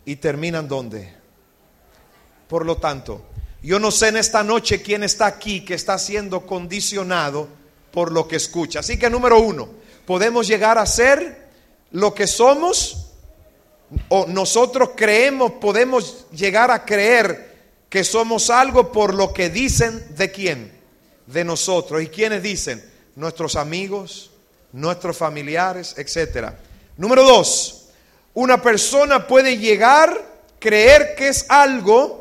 y 0.05 0.15
terminan 0.15 0.67
donde. 0.67 1.13
Por 2.47 2.65
lo 2.65 2.77
tanto, 2.77 3.21
yo 3.61 3.79
no 3.79 3.91
sé 3.91 4.07
en 4.07 4.17
esta 4.17 4.43
noche 4.43 4.81
quién 4.81 5.03
está 5.03 5.25
aquí 5.27 5.65
que 5.65 5.73
está 5.73 5.97
siendo 5.97 6.45
condicionado 6.45 7.47
por 7.91 8.11
lo 8.11 8.27
que 8.27 8.37
escucha. 8.37 8.79
Así 8.79 8.97
que 8.97 9.09
número 9.09 9.39
uno, 9.39 9.69
podemos 10.05 10.47
llegar 10.47 10.77
a 10.77 10.85
ser 10.85 11.49
lo 11.91 12.13
que 12.13 12.27
somos 12.27 13.07
o 14.07 14.27
nosotros 14.27 14.91
creemos, 14.95 15.53
podemos 15.53 16.27
llegar 16.31 16.71
a 16.71 16.85
creer 16.85 17.49
que 17.89 18.03
somos 18.03 18.49
algo 18.49 18.91
por 18.91 19.13
lo 19.13 19.33
que 19.33 19.49
dicen 19.49 20.15
de 20.15 20.31
quién, 20.31 20.71
de 21.25 21.43
nosotros. 21.43 22.01
¿Y 22.01 22.07
quiénes 22.07 22.43
dicen? 22.43 22.83
Nuestros 23.15 23.55
amigos, 23.55 24.31
nuestros 24.71 25.17
familiares, 25.17 25.95
etc. 25.97 26.53
Número 26.97 27.23
dos, 27.23 27.87
una 28.35 28.61
persona 28.61 29.27
puede 29.27 29.57
llegar 29.57 30.09
a 30.09 30.59
creer 30.59 31.15
que 31.15 31.29
es 31.29 31.45
algo 31.49 32.18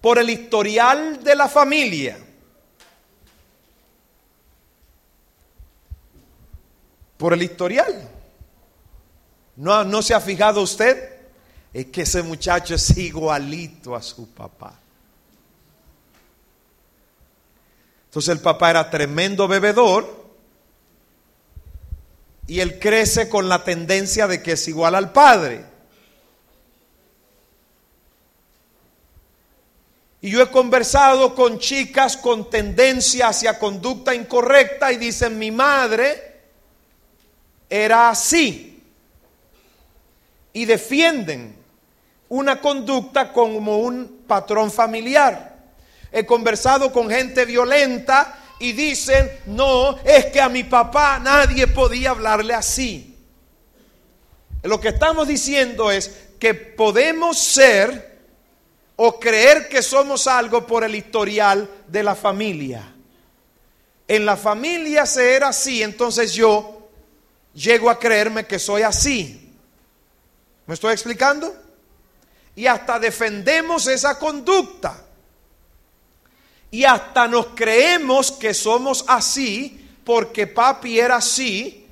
por 0.00 0.18
el 0.18 0.30
historial 0.30 1.22
de 1.22 1.34
la 1.34 1.48
familia. 1.48 2.18
Por 7.16 7.32
el 7.32 7.42
historial. 7.42 8.08
¿No, 9.56 9.84
¿No 9.84 10.02
se 10.02 10.14
ha 10.14 10.20
fijado 10.20 10.62
usted? 10.62 11.16
Es 11.72 11.86
que 11.86 12.02
ese 12.02 12.22
muchacho 12.22 12.76
es 12.76 12.96
igualito 12.96 13.96
a 13.96 14.02
su 14.02 14.28
papá. 14.30 14.78
Entonces 18.06 18.30
el 18.30 18.40
papá 18.40 18.70
era 18.70 18.88
tremendo 18.88 19.46
bebedor 19.48 20.26
y 22.46 22.60
él 22.60 22.78
crece 22.78 23.28
con 23.28 23.48
la 23.48 23.64
tendencia 23.64 24.26
de 24.26 24.42
que 24.42 24.52
es 24.52 24.68
igual 24.68 24.94
al 24.94 25.12
padre. 25.12 25.66
Y 30.20 30.30
yo 30.30 30.42
he 30.42 30.50
conversado 30.50 31.34
con 31.34 31.58
chicas 31.58 32.16
con 32.16 32.50
tendencia 32.50 33.28
hacia 33.28 33.58
conducta 33.58 34.14
incorrecta 34.14 34.90
y 34.92 34.96
dicen, 34.96 35.38
mi 35.38 35.50
madre 35.50 36.40
era 37.70 38.10
así. 38.10 38.82
Y 40.52 40.64
defienden 40.64 41.56
una 42.28 42.60
conducta 42.60 43.32
como 43.32 43.78
un 43.78 44.24
patrón 44.26 44.72
familiar. 44.72 45.56
He 46.10 46.26
conversado 46.26 46.92
con 46.92 47.08
gente 47.08 47.44
violenta 47.44 48.38
y 48.58 48.72
dicen, 48.72 49.30
no, 49.46 49.98
es 50.04 50.26
que 50.26 50.40
a 50.40 50.48
mi 50.48 50.64
papá 50.64 51.20
nadie 51.20 51.68
podía 51.68 52.10
hablarle 52.10 52.54
así. 52.54 53.16
Lo 54.62 54.80
que 54.80 54.88
estamos 54.88 55.28
diciendo 55.28 55.92
es 55.92 56.28
que 56.40 56.54
podemos 56.54 57.38
ser 57.38 58.07
o 59.00 59.20
creer 59.20 59.68
que 59.68 59.80
somos 59.80 60.26
algo 60.26 60.66
por 60.66 60.82
el 60.82 60.92
historial 60.92 61.70
de 61.86 62.02
la 62.02 62.16
familia. 62.16 62.94
En 64.08 64.26
la 64.26 64.36
familia 64.36 65.06
se 65.06 65.34
era 65.36 65.48
así, 65.48 65.84
entonces 65.84 66.34
yo 66.34 66.88
llego 67.54 67.90
a 67.90 67.98
creerme 67.98 68.44
que 68.44 68.58
soy 68.58 68.82
así. 68.82 69.54
¿Me 70.66 70.74
estoy 70.74 70.94
explicando? 70.94 71.54
Y 72.56 72.66
hasta 72.66 72.98
defendemos 72.98 73.86
esa 73.86 74.18
conducta. 74.18 75.00
Y 76.72 76.82
hasta 76.82 77.28
nos 77.28 77.46
creemos 77.54 78.32
que 78.32 78.52
somos 78.52 79.04
así 79.06 79.88
porque 80.04 80.48
papi 80.48 80.98
era 80.98 81.16
así. 81.16 81.86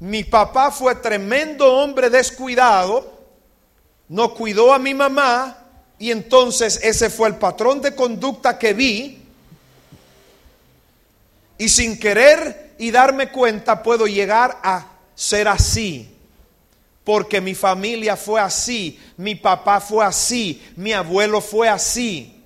Mi 0.00 0.24
papá 0.24 0.72
fue 0.72 0.96
tremendo 0.96 1.72
hombre 1.72 2.10
descuidado. 2.10 3.16
No 4.08 4.34
cuidó 4.34 4.74
a 4.74 4.80
mi 4.80 4.92
mamá 4.92 5.66
y 5.98 6.10
entonces 6.10 6.78
ese 6.82 7.10
fue 7.10 7.28
el 7.28 7.36
patrón 7.36 7.80
de 7.80 7.94
conducta 7.94 8.58
que 8.58 8.72
vi. 8.72 9.22
Y 11.58 11.68
sin 11.68 11.98
querer 11.98 12.74
y 12.78 12.92
darme 12.92 13.32
cuenta 13.32 13.82
puedo 13.82 14.06
llegar 14.06 14.58
a 14.62 14.86
ser 15.14 15.48
así. 15.48 16.14
Porque 17.02 17.40
mi 17.40 17.54
familia 17.54 18.16
fue 18.16 18.40
así, 18.40 19.00
mi 19.16 19.34
papá 19.34 19.80
fue 19.80 20.04
así, 20.04 20.62
mi 20.76 20.92
abuelo 20.92 21.40
fue 21.40 21.68
así. 21.68 22.44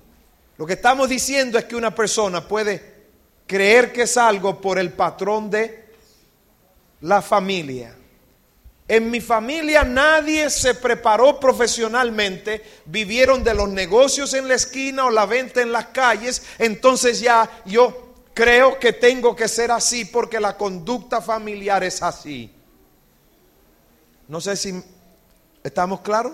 Lo 0.57 0.65
que 0.65 0.73
estamos 0.73 1.09
diciendo 1.09 1.59
es 1.59 1.65
que 1.65 1.75
una 1.75 1.93
persona 1.93 2.47
puede 2.47 2.93
creer 3.45 3.91
que 3.91 4.03
es 4.03 4.17
algo 4.17 4.61
por 4.61 4.79
el 4.79 4.93
patrón 4.93 5.49
de 5.49 5.85
la 7.01 7.21
familia. 7.21 7.95
En 8.93 9.09
mi 9.09 9.21
familia 9.21 9.83
nadie 9.83 10.51
se 10.51 10.75
preparó 10.75 11.39
profesionalmente, 11.39 12.61
vivieron 12.85 13.43
de 13.43 13.55
los 13.55 13.67
negocios 13.67 14.35
en 14.35 14.47
la 14.47 14.53
esquina 14.53 15.05
o 15.05 15.09
la 15.09 15.25
venta 15.25 15.63
en 15.63 15.71
las 15.71 15.87
calles, 15.87 16.43
entonces 16.59 17.19
ya 17.19 17.49
yo 17.65 18.13
creo 18.35 18.77
que 18.77 18.93
tengo 18.93 19.35
que 19.35 19.47
ser 19.47 19.71
así 19.71 20.05
porque 20.05 20.39
la 20.39 20.55
conducta 20.55 21.23
familiar 21.23 21.83
es 21.83 22.03
así. 22.03 22.51
No 24.27 24.39
sé 24.39 24.55
si 24.55 24.79
estamos 25.63 26.01
claros. 26.01 26.33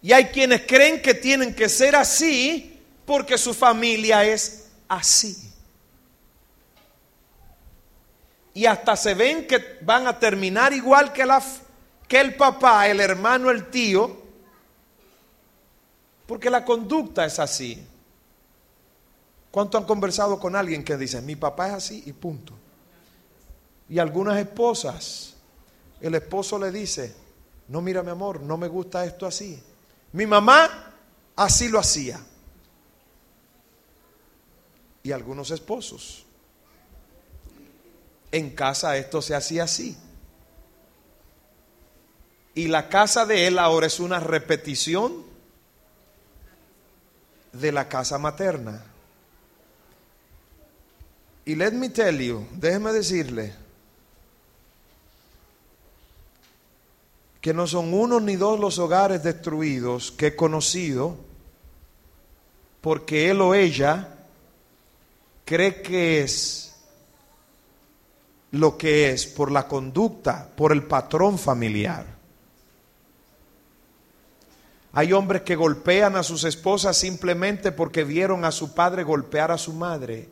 Y 0.00 0.12
hay 0.12 0.24
quienes 0.28 0.62
creen 0.62 1.02
que 1.02 1.12
tienen 1.12 1.54
que 1.54 1.68
ser 1.68 1.96
así 1.96 2.80
porque 3.04 3.36
su 3.36 3.52
familia 3.52 4.24
es 4.24 4.68
así 4.88 5.49
y 8.60 8.66
hasta 8.66 8.94
se 8.94 9.14
ven 9.14 9.46
que 9.46 9.78
van 9.80 10.06
a 10.06 10.18
terminar 10.18 10.74
igual 10.74 11.14
que, 11.14 11.26
que 12.06 12.20
el 12.20 12.36
papá, 12.36 12.88
el 12.88 13.00
hermano, 13.00 13.50
el 13.50 13.70
tío, 13.70 14.14
porque 16.26 16.50
la 16.50 16.62
conducta 16.62 17.24
es 17.24 17.38
así. 17.38 17.82
¿Cuánto 19.50 19.78
han 19.78 19.84
conversado 19.84 20.38
con 20.38 20.54
alguien 20.54 20.84
que 20.84 20.98
dice, 20.98 21.22
mi 21.22 21.36
papá 21.36 21.68
es 21.68 21.72
así 21.72 22.02
y 22.04 22.12
punto? 22.12 22.52
Y 23.88 23.98
algunas 23.98 24.36
esposas, 24.36 25.36
el 25.98 26.14
esposo 26.14 26.58
le 26.58 26.70
dice, 26.70 27.16
no 27.68 27.80
mira 27.80 28.02
mi 28.02 28.10
amor, 28.10 28.42
no 28.42 28.58
me 28.58 28.68
gusta 28.68 29.06
esto 29.06 29.24
así. 29.24 29.58
Mi 30.12 30.26
mamá 30.26 30.92
así 31.34 31.70
lo 31.70 31.78
hacía. 31.78 32.20
Y 35.02 35.12
algunos 35.12 35.50
esposos, 35.50 36.26
en 38.32 38.50
casa 38.50 38.96
esto 38.96 39.22
se 39.22 39.34
hacía 39.34 39.64
así. 39.64 39.96
Y 42.54 42.68
la 42.68 42.88
casa 42.88 43.26
de 43.26 43.46
él 43.46 43.58
ahora 43.58 43.86
es 43.86 44.00
una 44.00 44.20
repetición 44.20 45.24
de 47.52 47.72
la 47.72 47.88
casa 47.88 48.18
materna. 48.18 48.84
Y 51.44 51.54
let 51.54 51.72
me 51.72 51.88
tell 51.88 52.18
you, 52.18 52.46
déjeme 52.52 52.92
decirle, 52.92 53.54
que 57.40 57.54
no 57.54 57.66
son 57.66 57.94
uno 57.94 58.20
ni 58.20 58.36
dos 58.36 58.60
los 58.60 58.78
hogares 58.78 59.22
destruidos 59.22 60.12
que 60.12 60.28
he 60.28 60.36
conocido, 60.36 61.16
porque 62.80 63.30
él 63.30 63.40
o 63.40 63.54
ella 63.54 64.16
cree 65.44 65.80
que 65.82 66.22
es 66.22 66.69
lo 68.52 68.76
que 68.76 69.10
es 69.10 69.26
por 69.26 69.52
la 69.52 69.68
conducta, 69.68 70.48
por 70.56 70.72
el 70.72 70.82
patrón 70.84 71.38
familiar. 71.38 72.06
Hay 74.92 75.12
hombres 75.12 75.42
que 75.42 75.54
golpean 75.54 76.16
a 76.16 76.22
sus 76.22 76.42
esposas 76.44 76.96
simplemente 76.96 77.70
porque 77.70 78.02
vieron 78.02 78.44
a 78.44 78.50
su 78.50 78.74
padre 78.74 79.04
golpear 79.04 79.52
a 79.52 79.58
su 79.58 79.72
madre. 79.72 80.28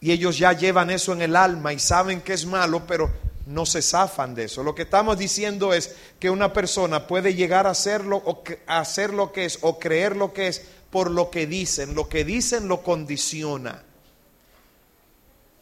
Y 0.00 0.10
ellos 0.10 0.36
ya 0.36 0.52
llevan 0.52 0.90
eso 0.90 1.12
en 1.12 1.22
el 1.22 1.36
alma 1.36 1.72
y 1.72 1.78
saben 1.78 2.20
que 2.20 2.32
es 2.32 2.44
malo, 2.44 2.84
pero 2.86 3.10
no 3.46 3.64
se 3.64 3.80
zafan 3.80 4.34
de 4.34 4.44
eso. 4.44 4.64
Lo 4.64 4.74
que 4.74 4.82
estamos 4.82 5.16
diciendo 5.18 5.72
es 5.72 5.94
que 6.18 6.30
una 6.30 6.52
persona 6.52 7.06
puede 7.06 7.34
llegar 7.34 7.66
a 7.66 7.70
hacerlo 7.70 8.22
o 8.24 8.42
hacer 8.66 9.14
lo 9.14 9.32
que 9.32 9.44
es 9.44 9.60
o 9.62 9.78
creer 9.78 10.16
lo 10.16 10.32
que 10.32 10.48
es 10.48 10.62
por 10.90 11.10
lo 11.12 11.30
que 11.30 11.46
dicen. 11.46 11.94
Lo 11.94 12.08
que 12.08 12.24
dicen 12.24 12.66
lo 12.66 12.82
condiciona. 12.82 13.85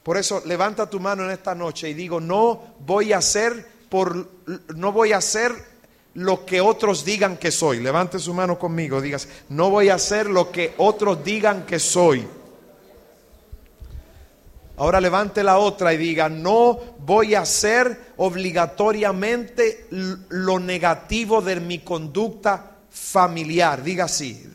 Por 0.04 0.18
eso 0.18 0.42
levanta 0.44 0.88
tu 0.88 1.00
mano 1.00 1.24
en 1.24 1.30
esta 1.30 1.54
noche 1.54 1.88
y 1.88 1.94
digo, 1.94 2.20
no 2.20 2.76
voy 2.80 3.12
a 3.12 3.18
hacer 3.18 3.66
por 3.88 4.28
no 4.76 4.92
voy 4.92 5.12
a 5.12 5.20
lo 6.14 6.44
que 6.44 6.60
otros 6.60 7.04
digan 7.04 7.38
que 7.38 7.50
soy. 7.50 7.80
Levante 7.80 8.18
su 8.18 8.34
mano 8.34 8.58
conmigo, 8.58 9.00
digas, 9.00 9.26
no 9.48 9.70
voy 9.70 9.88
a 9.88 9.94
hacer 9.94 10.28
lo 10.28 10.52
que 10.52 10.74
otros 10.76 11.24
digan 11.24 11.64
que 11.64 11.78
soy. 11.78 12.28
Ahora 14.76 15.00
levante 15.00 15.42
la 15.42 15.58
otra 15.58 15.94
y 15.94 15.96
diga, 15.96 16.28
no 16.28 16.78
voy 16.98 17.34
a 17.34 17.40
hacer 17.40 18.12
obligatoriamente 18.16 19.86
lo 19.90 20.58
negativo 20.58 21.40
de 21.40 21.60
mi 21.60 21.78
conducta 21.78 22.72
familiar. 22.90 23.82
Diga 23.82 24.04
así, 24.04 24.50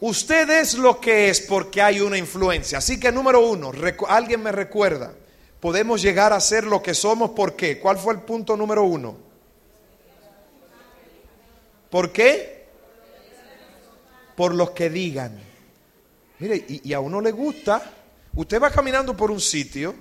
Usted 0.00 0.48
es 0.50 0.74
lo 0.74 1.00
que 1.00 1.28
es 1.28 1.40
porque 1.40 1.82
hay 1.82 2.00
una 2.00 2.16
influencia. 2.16 2.78
Así 2.78 3.00
que 3.00 3.10
número 3.10 3.46
uno, 3.46 3.72
alguien 4.08 4.42
me 4.42 4.52
recuerda, 4.52 5.12
podemos 5.60 6.00
llegar 6.00 6.32
a 6.32 6.40
ser 6.40 6.64
lo 6.64 6.82
que 6.82 6.94
somos. 6.94 7.30
¿Por 7.30 7.56
qué? 7.56 7.80
¿Cuál 7.80 7.98
fue 7.98 8.14
el 8.14 8.20
punto 8.20 8.56
número 8.56 8.84
uno? 8.84 9.16
¿Por 11.90 12.12
qué? 12.12 12.66
Por 14.36 14.54
los 14.54 14.70
que 14.70 14.88
digan. 14.88 15.38
Mire, 16.38 16.64
y, 16.68 16.90
y 16.90 16.92
a 16.92 17.00
uno 17.00 17.20
le 17.20 17.32
gusta, 17.32 17.82
usted 18.34 18.62
va 18.62 18.70
caminando 18.70 19.16
por 19.16 19.32
un 19.32 19.40
sitio 19.40 19.94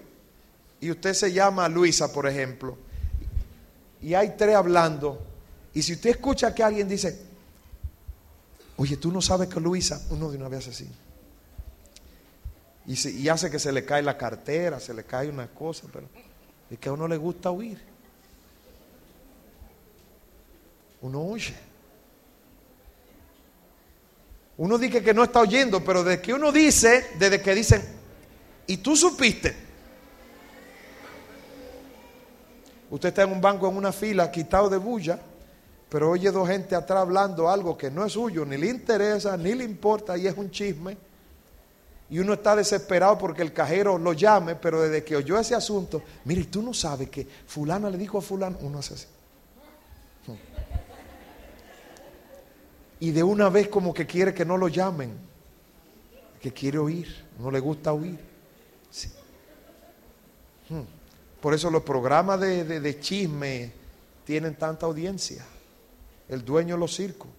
y 0.80 0.92
usted 0.92 1.14
se 1.14 1.34
llama 1.34 1.68
Luisa, 1.68 2.14
por 2.14 2.28
ejemplo, 2.28 2.78
y 4.02 4.14
hay 4.14 4.36
tres 4.38 4.56
hablando, 4.56 5.26
y 5.74 5.82
si 5.82 5.94
usted 5.94 6.12
escucha 6.12 6.54
que 6.54 6.64
alguien 6.64 6.88
dice, 6.88 7.27
Oye, 8.78 8.96
tú 8.98 9.12
no 9.12 9.22
sabes 9.22 9.50
que 9.50 9.60
Luisa, 9.60 10.00
uno 10.12 10.30
de 10.30 10.38
una 10.38 10.48
vez 10.48 10.68
así. 10.68 10.88
Y, 12.86 13.28
hace 13.28 13.52
que 13.52 13.60
se 13.60 13.72
le 13.72 13.84
cae 13.84 14.02
la 14.02 14.18
cartera, 14.18 14.80
se 14.80 14.94
le 14.94 15.04
cae 15.04 15.28
una 15.30 15.48
cosa, 15.48 15.88
pero 15.92 16.08
es 16.70 16.80
que 16.80 16.88
a 16.88 16.94
uno 16.94 17.08
le 17.08 17.18
gusta 17.18 17.52
oír. 17.52 17.78
Uno 21.02 21.22
oye. 21.22 21.54
Uno 24.58 24.78
dice 24.78 25.04
que 25.04 25.14
no 25.14 25.24
está 25.24 25.42
oyendo, 25.42 25.84
pero 25.84 26.04
desde 26.04 26.22
que 26.22 26.34
uno 26.34 26.52
dice, 26.52 27.12
desde 27.20 27.42
que 27.42 27.54
dicen, 27.54 27.84
y 28.68 28.78
tú 28.78 28.96
supiste. 28.96 29.56
Usted 32.90 33.10
está 33.10 33.24
en 33.24 33.34
un 33.34 33.42
banco 33.42 33.68
en 33.68 33.76
una 33.76 33.92
fila, 33.92 34.32
quitado 34.32 34.70
de 34.70 34.78
bulla, 34.78 35.20
pero 35.90 36.12
oye 36.12 36.32
dos 36.32 36.48
gente 36.48 36.76
atrás 36.76 37.00
hablando 37.00 37.50
algo 37.50 37.78
que 37.78 37.90
no 37.90 38.06
es 38.06 38.14
suyo, 38.14 38.46
ni 38.46 38.58
le 38.58 38.68
interesa, 38.68 39.38
ni 39.38 39.56
le 39.56 39.64
importa 39.64 40.18
y 40.18 40.28
es 40.28 40.36
un 40.36 40.52
chisme. 40.52 40.98
Y 42.10 42.20
uno 42.20 42.34
está 42.34 42.56
desesperado 42.56 43.18
porque 43.18 43.42
el 43.42 43.54
cajero 43.54 43.98
lo 43.98 44.14
llame, 44.14 44.56
pero 44.56 44.82
desde 44.82 45.04
que 45.04 45.16
oyó 45.16 45.38
ese 45.40 45.56
asunto, 45.56 46.02
mire, 46.26 46.46
tú 46.46 46.62
no 46.62 46.74
sabes 46.74 47.10
que 47.10 47.28
fulana 47.48 47.90
le 47.90 47.98
dijo 47.98 48.18
a 48.18 48.22
fulano, 48.22 48.58
uno 48.62 48.80
hace 48.80 48.94
así. 48.94 49.08
Y 53.00 53.12
de 53.12 53.22
una 53.22 53.50
vez 53.50 53.68
como 53.68 53.94
que 53.94 54.08
quiere 54.08 54.34
que 54.34 54.44
no 54.44 54.58
lo 54.58 54.70
llamen, 54.70 55.12
que 56.42 56.52
quiere 56.52 56.80
oír, 56.80 57.08
no 57.38 57.52
le 57.52 57.60
gusta 57.60 57.94
oír. 57.94 58.18
Hmm. 60.68 60.82
Por 61.40 61.54
eso 61.54 61.70
los 61.70 61.84
programas 61.84 62.40
de, 62.40 62.64
de 62.80 63.00
chisme 63.00 63.72
tienen 64.26 64.56
tanta 64.56 64.88
audiencia 64.88 65.46
el 66.30 66.44
dueño 66.44 66.76
de 66.76 66.80
los 66.80 66.96
circos. 66.96 67.30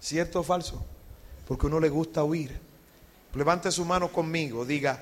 ¿Cierto 0.00 0.40
o 0.40 0.42
falso? 0.42 0.84
Porque 1.46 1.66
a 1.66 1.68
uno 1.68 1.80
le 1.80 1.88
gusta 1.88 2.22
oír. 2.22 2.58
Levante 3.34 3.70
su 3.70 3.84
mano 3.84 4.08
conmigo, 4.08 4.64
diga, 4.64 4.98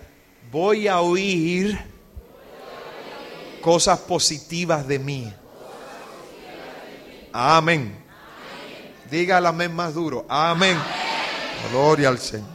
voy 0.50 0.88
a 0.88 1.00
oír 1.00 1.78
cosas 3.60 4.00
positivas 4.00 4.88
de 4.88 4.98
mí. 4.98 5.32
Amén. 7.32 8.04
Diga 9.10 9.38
el 9.38 9.46
amén 9.46 9.74
más 9.74 9.94
duro. 9.94 10.26
Amén. 10.28 10.76
Gloria 11.70 12.08
al 12.08 12.18
Señor. 12.18 12.53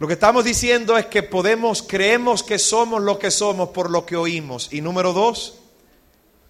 Lo 0.00 0.06
que 0.06 0.14
estamos 0.14 0.44
diciendo 0.46 0.96
es 0.96 1.04
que 1.04 1.22
podemos, 1.22 1.82
creemos 1.82 2.42
que 2.42 2.58
somos 2.58 3.02
lo 3.02 3.18
que 3.18 3.30
somos 3.30 3.68
por 3.68 3.90
lo 3.90 4.06
que 4.06 4.16
oímos. 4.16 4.72
Y 4.72 4.80
número 4.80 5.12
dos, 5.12 5.58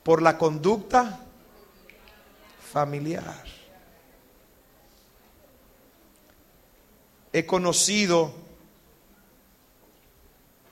por 0.04 0.22
la 0.22 0.38
conducta 0.38 1.18
familiar. 2.72 3.44
He 7.32 7.44
conocido 7.44 8.32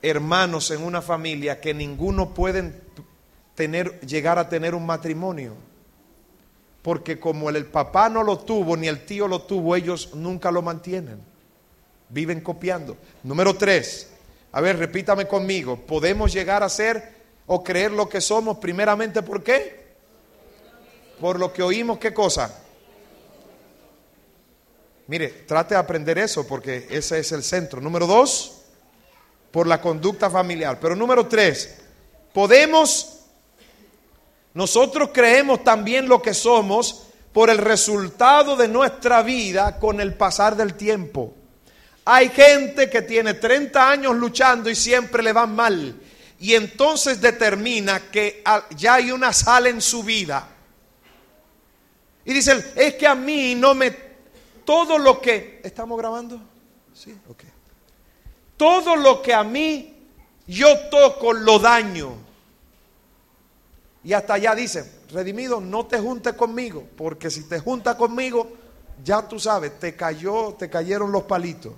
hermanos 0.01 0.71
en 0.71 0.85
una 0.85 1.03
familia 1.03 1.61
que 1.61 1.75
ninguno 1.75 2.33
pueden 2.33 2.81
tener, 3.57 4.01
llegar 4.03 4.39
a 4.39 4.49
tener 4.49 4.77
un 4.77 4.87
matrimonio. 4.87 5.57
Porque 6.83 7.19
como 7.19 7.51
el 7.51 7.67
papá 7.67 8.09
no 8.09 8.23
lo 8.23 8.39
tuvo, 8.39 8.77
ni 8.77 8.87
el 8.87 9.05
tío 9.05 9.27
lo 9.27 9.43
tuvo, 9.43 9.75
ellos 9.75 10.15
nunca 10.15 10.53
lo 10.53 10.63
mantienen. 10.63 11.28
Viven 12.09 12.41
copiando. 12.41 12.97
Número 13.23 13.55
tres. 13.57 14.09
A 14.53 14.61
ver, 14.61 14.79
repítame 14.79 15.27
conmigo. 15.27 15.77
Podemos 15.77 16.33
llegar 16.33 16.63
a 16.63 16.69
ser 16.69 17.17
o 17.47 17.63
creer 17.65 17.93
lo 17.93 18.09
que 18.09 18.21
somos 18.21 18.59
primeramente 18.59 19.23
¿por 19.23 19.43
qué? 19.43 19.89
Por 21.21 21.39
lo 21.39 21.53
que 21.53 21.63
oímos, 21.63 21.99
¿qué 21.99 22.15
cosa? 22.15 22.63
Mire, 25.09 25.29
trate 25.47 25.75
de 25.75 25.81
aprender 25.81 26.19
eso 26.19 26.47
porque 26.47 26.87
ese 26.91 27.19
es 27.19 27.33
el 27.33 27.43
centro. 27.43 27.81
Número 27.81 28.07
dos, 28.07 28.59
por 29.51 29.67
la 29.67 29.81
conducta 29.81 30.31
familiar. 30.31 30.79
Pero 30.81 30.95
número 30.95 31.27
tres, 31.27 31.79
podemos, 32.33 33.21
nosotros 34.55 35.11
creemos 35.13 35.65
también 35.65 36.09
lo 36.09 36.21
que 36.21 36.35
somos 36.35 37.07
por 37.33 37.51
el 37.51 37.59
resultado 37.59 38.55
de 38.55 38.69
nuestra 38.69 39.23
vida 39.23 39.79
con 39.79 40.01
el 40.01 40.15
pasar 40.15 40.57
del 40.57 40.75
tiempo. 40.75 41.35
Hay 42.11 42.31
gente 42.31 42.89
que 42.89 43.03
tiene 43.03 43.35
30 43.35 43.91
años 43.91 44.17
luchando 44.17 44.71
y 44.71 44.75
siempre 44.75 45.23
le 45.23 45.31
va 45.35 45.47
mal. 45.47 45.95
Y 46.41 46.55
entonces 46.55 47.21
determina 47.21 48.11
que 48.11 48.43
ya 48.75 48.95
hay 48.95 49.11
una 49.11 49.31
sal 49.35 49.67
en 49.67 49.83
su 49.83 50.03
vida. 50.03 50.49
Y 52.25 52.33
dicen, 52.33 52.65
es 52.75 52.95
que 52.95 53.07
a 53.07 53.15
mí 53.15 53.55
no 53.55 53.75
me... 53.75 53.95
Todo 54.65 54.97
lo 54.97 55.21
que... 55.21 55.61
¿Estamos 55.63 55.99
grabando? 55.99 56.41
Sí, 56.95 57.15
ok. 57.29 57.43
Todo 58.57 58.97
lo 58.97 59.21
que 59.21 59.35
a 59.35 59.45
mí 59.45 59.95
yo 60.47 60.89
toco 60.89 61.35
lo 61.35 61.59
daño. 61.59 62.15
Y 64.03 64.15
hasta 64.15 64.33
allá 64.33 64.55
dicen, 64.55 64.91
redimido, 65.11 65.61
no 65.61 65.85
te 65.85 65.99
juntes 65.99 66.33
conmigo, 66.33 66.89
porque 66.97 67.29
si 67.29 67.43
te 67.43 67.59
juntas 67.59 67.97
conmigo, 67.97 68.51
ya 69.05 69.29
tú 69.29 69.39
sabes, 69.39 69.79
te 69.79 69.95
cayó, 69.95 70.55
te 70.59 70.71
cayeron 70.71 71.13
los 71.13 71.25
palitos. 71.25 71.75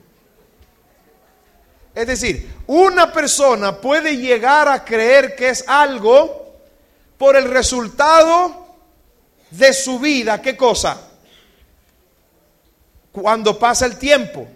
Es 1.95 2.07
decir, 2.07 2.49
una 2.67 3.13
persona 3.13 3.81
puede 3.81 4.17
llegar 4.17 4.69
a 4.69 4.85
creer 4.85 5.35
que 5.35 5.49
es 5.49 5.65
algo 5.67 6.55
por 7.19 7.37
el 7.37 7.51
resultado 7.51 8.67
de 9.51 9.73
su 9.73 9.99
vida. 9.99 10.41
¿Qué 10.41 10.57
cosa? 10.57 11.01
Cuando 13.13 13.59
pasa 13.59 13.87
el 13.87 13.99
tiempo. 13.99 14.47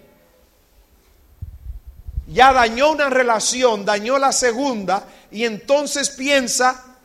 Ya 2.29 2.53
dañó 2.53 2.92
una 2.92 3.11
relación, 3.11 3.85
dañó 3.85 4.18
la 4.18 4.33
segunda 4.33 5.07
y 5.31 5.44
entonces 5.44 6.11
piensa 6.11 6.97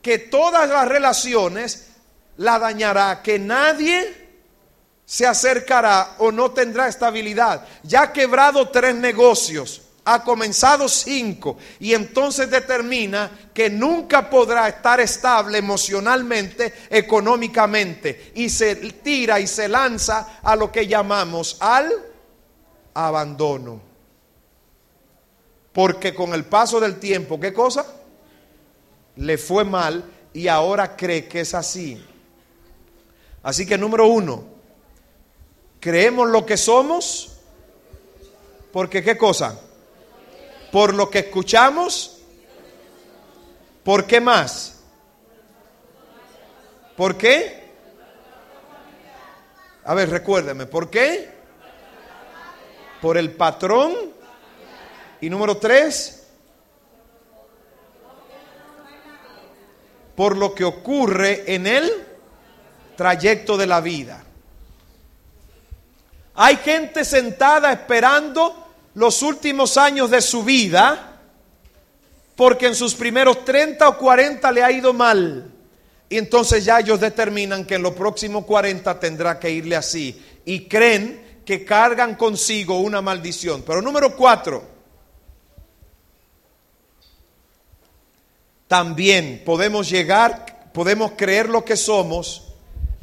que 0.00 0.18
todas 0.18 0.68
las 0.68 0.88
relaciones 0.88 1.88
la 2.36 2.58
dañará, 2.58 3.22
que 3.22 3.38
nadie 3.38 4.25
se 5.06 5.24
acercará 5.24 6.16
o 6.18 6.32
no 6.32 6.50
tendrá 6.50 6.88
estabilidad. 6.88 7.64
Ya 7.84 8.02
ha 8.02 8.12
quebrado 8.12 8.68
tres 8.68 8.96
negocios, 8.96 9.82
ha 10.04 10.24
comenzado 10.24 10.88
cinco 10.88 11.56
y 11.78 11.94
entonces 11.94 12.50
determina 12.50 13.30
que 13.54 13.70
nunca 13.70 14.28
podrá 14.28 14.68
estar 14.68 15.00
estable 15.00 15.58
emocionalmente, 15.58 16.74
económicamente 16.90 18.32
y 18.34 18.50
se 18.50 18.74
tira 18.74 19.38
y 19.38 19.46
se 19.46 19.68
lanza 19.68 20.40
a 20.42 20.56
lo 20.56 20.72
que 20.72 20.88
llamamos 20.88 21.56
al 21.60 21.92
abandono. 22.92 23.80
Porque 25.72 26.14
con 26.14 26.34
el 26.34 26.44
paso 26.46 26.80
del 26.80 26.98
tiempo, 26.98 27.38
¿qué 27.38 27.52
cosa? 27.52 27.86
Le 29.16 29.38
fue 29.38 29.64
mal 29.64 30.04
y 30.32 30.48
ahora 30.48 30.96
cree 30.96 31.28
que 31.28 31.40
es 31.40 31.54
así. 31.54 32.04
Así 33.42 33.66
que 33.66 33.78
número 33.78 34.08
uno, 34.08 34.55
Creemos 35.80 36.28
lo 36.28 36.44
que 36.44 36.56
somos 36.56 37.36
porque 38.76 39.02
qué 39.02 39.16
cosa? 39.16 39.58
Por 40.70 40.92
lo 40.92 41.08
que 41.08 41.20
escuchamos. 41.20 42.18
¿Por 43.82 44.06
qué 44.06 44.20
más? 44.20 44.80
¿Por 46.94 47.16
qué? 47.16 47.70
A 49.82 49.94
ver, 49.94 50.10
recuérdeme, 50.10 50.66
¿por 50.66 50.90
qué? 50.90 51.26
Por 53.00 53.16
el 53.16 53.32
patrón. 53.32 53.94
Y 55.22 55.30
número 55.30 55.56
tres, 55.56 56.26
por 60.14 60.36
lo 60.36 60.54
que 60.54 60.64
ocurre 60.64 61.54
en 61.54 61.66
el 61.66 61.90
trayecto 62.94 63.56
de 63.56 63.66
la 63.66 63.80
vida. 63.80 64.25
Hay 66.36 66.56
gente 66.56 67.04
sentada 67.04 67.72
esperando 67.72 68.66
los 68.94 69.22
últimos 69.22 69.76
años 69.78 70.10
de 70.10 70.20
su 70.20 70.44
vida 70.44 71.20
porque 72.36 72.66
en 72.66 72.74
sus 72.74 72.94
primeros 72.94 73.44
30 73.44 73.88
o 73.88 73.96
40 73.96 74.52
le 74.52 74.62
ha 74.62 74.70
ido 74.70 74.92
mal. 74.92 75.50
Y 76.08 76.18
entonces 76.18 76.64
ya 76.64 76.78
ellos 76.78 77.00
determinan 77.00 77.64
que 77.64 77.76
en 77.76 77.82
los 77.82 77.94
próximos 77.94 78.44
40 78.44 79.00
tendrá 79.00 79.40
que 79.40 79.50
irle 79.50 79.74
así. 79.74 80.22
Y 80.44 80.66
creen 80.68 81.40
que 81.44 81.64
cargan 81.64 82.14
consigo 82.14 82.80
una 82.80 83.00
maldición. 83.00 83.62
Pero 83.66 83.80
número 83.80 84.14
4. 84.14 84.76
También 88.68 89.42
podemos 89.44 89.88
llegar, 89.88 90.70
podemos 90.74 91.12
creer 91.16 91.48
lo 91.48 91.64
que 91.64 91.76
somos 91.76 92.45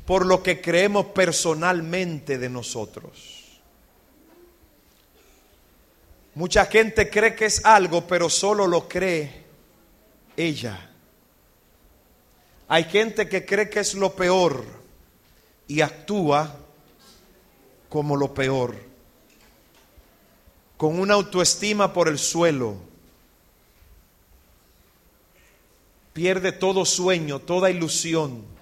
por 0.05 0.25
lo 0.25 0.43
que 0.43 0.61
creemos 0.61 1.07
personalmente 1.07 2.37
de 2.37 2.49
nosotros. 2.49 3.61
Mucha 6.35 6.65
gente 6.65 7.09
cree 7.09 7.35
que 7.35 7.45
es 7.45 7.63
algo, 7.63 8.05
pero 8.07 8.29
solo 8.29 8.67
lo 8.67 8.87
cree 8.87 9.43
ella. 10.35 10.89
Hay 12.67 12.85
gente 12.85 13.29
que 13.29 13.45
cree 13.45 13.69
que 13.69 13.79
es 13.79 13.93
lo 13.93 14.15
peor 14.15 14.65
y 15.67 15.81
actúa 15.81 16.57
como 17.87 18.17
lo 18.17 18.33
peor, 18.33 18.75
con 20.75 20.99
una 20.99 21.13
autoestima 21.13 21.93
por 21.93 22.07
el 22.07 22.17
suelo. 22.17 22.77
Pierde 26.13 26.51
todo 26.51 26.83
sueño, 26.85 27.39
toda 27.39 27.69
ilusión 27.69 28.52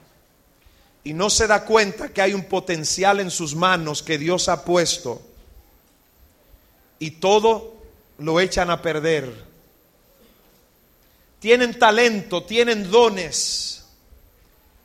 y 1.04 1.14
no 1.14 1.30
se 1.30 1.48
da 1.48 1.66
cuenta 1.66 2.10
que 2.10 2.22
hay 2.22 2.34
un 2.34 2.44
potencial 2.44 3.20
en 3.20 3.32
sus 3.32 3.56
manos 3.56 4.04
que 4.04 4.18
Dios 4.18 4.50
ha 4.50 4.64
puesto 4.64 5.22
y 7.00 7.12
todo 7.12 7.76
lo 8.20 8.40
echan 8.40 8.70
a 8.70 8.82
perder. 8.82 9.50
tienen 11.40 11.80
talento, 11.80 12.44
tienen 12.44 12.92
dones, 12.92 13.84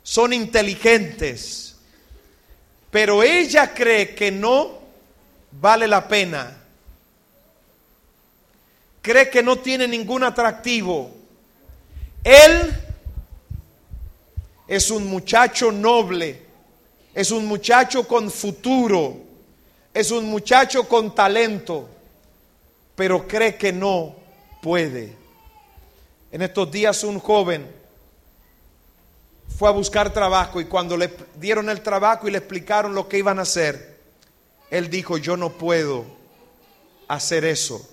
son 0.01 0.33
inteligentes, 0.33 1.75
pero 2.89 3.21
ella 3.21 3.75
cree 3.75 4.15
que 4.15 4.31
no 4.31 4.79
vale 5.51 5.87
la 5.87 6.07
pena, 6.07 6.57
cree 9.03 9.29
que 9.29 9.43
no 9.43 9.59
tiene 9.59 9.87
ningún 9.87 10.23
atractivo. 10.23 11.15
Él 12.23 12.86
es 14.67 14.91
un 14.91 15.07
muchacho 15.07 15.71
noble, 15.71 16.41
es 17.13 17.31
un 17.31 17.45
muchacho 17.45 18.07
con 18.07 18.29
futuro, 18.29 19.17
es 19.93 20.11
un 20.11 20.25
muchacho 20.25 20.87
con 20.87 21.15
talento, 21.15 21.87
pero 22.95 23.27
cree 23.27 23.55
que 23.55 23.71
no 23.71 24.15
puede. 24.61 25.15
En 26.31 26.41
estos 26.41 26.69
días 26.69 27.03
un 27.03 27.19
joven 27.19 27.65
fue 29.57 29.69
a 29.69 29.71
buscar 29.71 30.13
trabajo 30.13 30.59
y 30.59 30.65
cuando 30.65 30.97
le 30.97 31.11
dieron 31.35 31.69
el 31.69 31.81
trabajo 31.81 32.27
y 32.27 32.31
le 32.31 32.39
explicaron 32.39 32.93
lo 32.93 33.07
que 33.07 33.17
iban 33.17 33.39
a 33.39 33.43
hacer, 33.43 33.97
él 34.69 34.89
dijo, 34.89 35.17
yo 35.17 35.37
no 35.37 35.53
puedo 35.53 36.05
hacer 37.07 37.45
eso. 37.45 37.89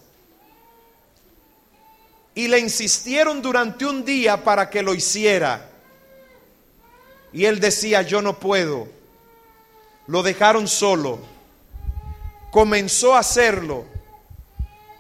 Y 2.35 2.49
le 2.49 2.59
insistieron 2.59 3.41
durante 3.41 3.87
un 3.87 4.05
día 4.05 4.43
para 4.43 4.69
que 4.69 4.83
lo 4.83 4.93
hiciera. 4.93 5.71
Y 7.35 7.47
él 7.47 7.59
decía, 7.59 8.03
yo 8.03 8.23
no 8.23 8.39
puedo. 8.39 8.87
Lo 10.07 10.23
dejaron 10.23 10.69
solo. 10.69 11.19
Comenzó 12.53 13.17
a 13.17 13.19
hacerlo. 13.19 13.85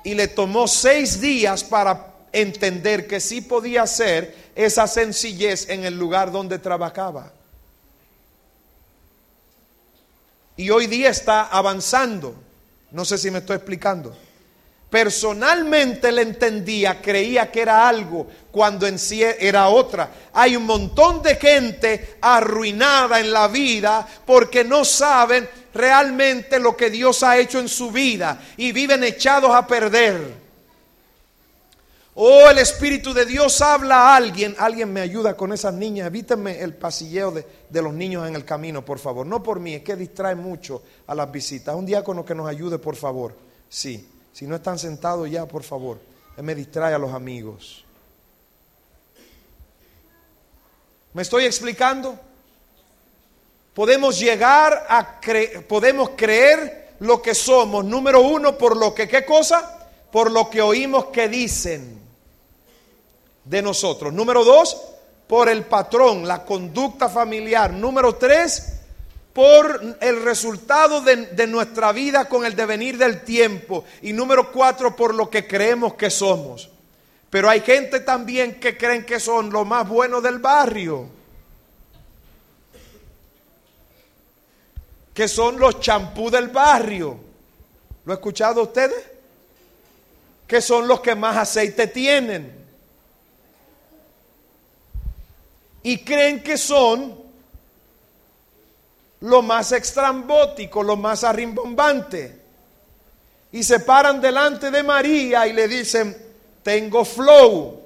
Y 0.02 0.14
le 0.14 0.26
tomó 0.26 0.66
seis 0.66 1.20
días 1.20 1.62
para 1.62 2.12
entender 2.32 3.06
que 3.06 3.20
sí 3.20 3.40
podía 3.40 3.82
hacer 3.82 4.36
esa 4.56 4.88
sencillez 4.88 5.68
en 5.68 5.84
el 5.84 5.96
lugar 5.96 6.32
donde 6.32 6.58
trabajaba. 6.58 7.32
Y 10.56 10.70
hoy 10.70 10.88
día 10.88 11.10
está 11.10 11.44
avanzando. 11.44 12.34
No 12.90 13.04
sé 13.04 13.16
si 13.16 13.30
me 13.30 13.38
estoy 13.38 13.56
explicando 13.56 14.14
personalmente 14.94 16.12
le 16.12 16.22
entendía, 16.22 17.02
creía 17.02 17.50
que 17.50 17.62
era 17.62 17.88
algo, 17.88 18.28
cuando 18.52 18.86
en 18.86 18.96
sí 18.96 19.24
era 19.24 19.66
otra. 19.66 20.08
Hay 20.32 20.54
un 20.54 20.66
montón 20.66 21.20
de 21.20 21.34
gente 21.34 22.18
arruinada 22.20 23.18
en 23.18 23.32
la 23.32 23.48
vida 23.48 24.06
porque 24.24 24.62
no 24.62 24.84
saben 24.84 25.48
realmente 25.74 26.60
lo 26.60 26.76
que 26.76 26.90
Dios 26.90 27.24
ha 27.24 27.36
hecho 27.38 27.58
en 27.58 27.68
su 27.68 27.90
vida 27.90 28.40
y 28.56 28.70
viven 28.70 29.02
echados 29.02 29.50
a 29.52 29.66
perder. 29.66 30.32
Oh, 32.14 32.48
el 32.48 32.58
Espíritu 32.58 33.12
de 33.12 33.26
Dios 33.26 33.60
habla 33.62 33.96
a 33.96 34.16
alguien. 34.16 34.54
Alguien 34.60 34.92
me 34.92 35.00
ayuda 35.00 35.36
con 35.36 35.52
esas 35.52 35.74
niñas. 35.74 36.06
Evítenme 36.06 36.60
el 36.60 36.72
pasilleo 36.72 37.32
de, 37.32 37.44
de, 37.68 37.82
los 37.82 37.92
niños 37.92 38.28
en 38.28 38.36
el 38.36 38.44
camino, 38.44 38.84
por 38.84 39.00
favor. 39.00 39.26
No 39.26 39.42
por 39.42 39.58
mí, 39.58 39.74
es 39.74 39.82
que 39.82 39.96
distrae 39.96 40.36
mucho 40.36 40.84
a 41.08 41.16
las 41.16 41.32
visitas. 41.32 41.74
Un 41.74 41.84
diácono 41.84 42.24
que 42.24 42.36
nos 42.36 42.46
ayude, 42.48 42.78
por 42.78 42.94
favor. 42.94 43.36
Sí. 43.68 44.13
Si 44.34 44.48
no 44.48 44.56
están 44.56 44.80
sentados 44.80 45.30
ya, 45.30 45.46
por 45.46 45.62
favor, 45.62 46.00
me 46.38 46.56
distrae 46.56 46.92
a 46.92 46.98
los 46.98 47.14
amigos. 47.14 47.84
¿Me 51.12 51.22
estoy 51.22 51.44
explicando? 51.44 52.18
Podemos 53.72 54.18
llegar 54.18 54.86
a 54.88 55.20
creer, 55.20 55.64
podemos 55.68 56.10
creer 56.16 56.96
lo 56.98 57.22
que 57.22 57.32
somos. 57.32 57.84
Número 57.84 58.22
uno, 58.22 58.58
por 58.58 58.76
lo 58.76 58.92
que, 58.92 59.06
¿qué 59.06 59.24
cosa? 59.24 59.88
Por 60.10 60.32
lo 60.32 60.50
que 60.50 60.60
oímos 60.60 61.06
que 61.06 61.28
dicen 61.28 62.00
de 63.44 63.62
nosotros. 63.62 64.12
Número 64.12 64.42
dos, 64.42 64.76
por 65.28 65.48
el 65.48 65.64
patrón, 65.64 66.26
la 66.26 66.44
conducta 66.44 67.08
familiar. 67.08 67.72
Número 67.72 68.16
tres, 68.16 68.73
por 69.34 69.98
el 70.00 70.22
resultado 70.22 71.00
de, 71.00 71.46
nuestra 71.48 71.90
vida 71.90 72.28
con 72.28 72.46
el 72.46 72.54
devenir 72.54 72.96
del 72.96 73.22
tiempo. 73.22 73.84
Y 74.00 74.12
número 74.12 74.52
cuatro, 74.52 74.94
por 74.94 75.12
lo 75.12 75.28
que 75.28 75.46
creemos 75.46 75.94
que 75.94 76.08
somos. 76.08 76.70
Pero 77.30 77.50
hay 77.50 77.60
gente 77.60 77.98
también 77.98 78.60
que 78.60 78.78
creen 78.78 79.04
que 79.04 79.18
son 79.18 79.50
lo 79.50 79.64
más 79.64 79.88
bueno 79.88 80.20
del 80.20 80.38
barrio. 80.38 81.08
Que 85.12 85.26
son 85.26 85.58
los 85.58 85.80
champú 85.80 86.30
del 86.30 86.48
barrio. 86.48 87.18
¿Lo 88.04 88.12
ha 88.12 88.14
escuchado 88.14 88.62
ustedes? 88.62 89.04
Que 90.46 90.60
son 90.60 90.86
los 90.86 91.00
que 91.00 91.16
más 91.16 91.36
aceite 91.36 91.88
tienen. 91.88 92.56
Y 95.82 95.98
creen 96.04 96.40
que 96.40 96.56
son 96.56 97.23
lo 99.24 99.40
más 99.40 99.72
extrambótico, 99.72 100.82
lo 100.82 100.96
más 100.96 101.24
arrimbombante. 101.24 102.40
Y 103.52 103.62
se 103.62 103.80
paran 103.80 104.20
delante 104.20 104.70
de 104.70 104.82
María 104.82 105.46
y 105.46 105.54
le 105.54 105.66
dicen, 105.66 106.14
tengo 106.62 107.04
flow. 107.06 107.80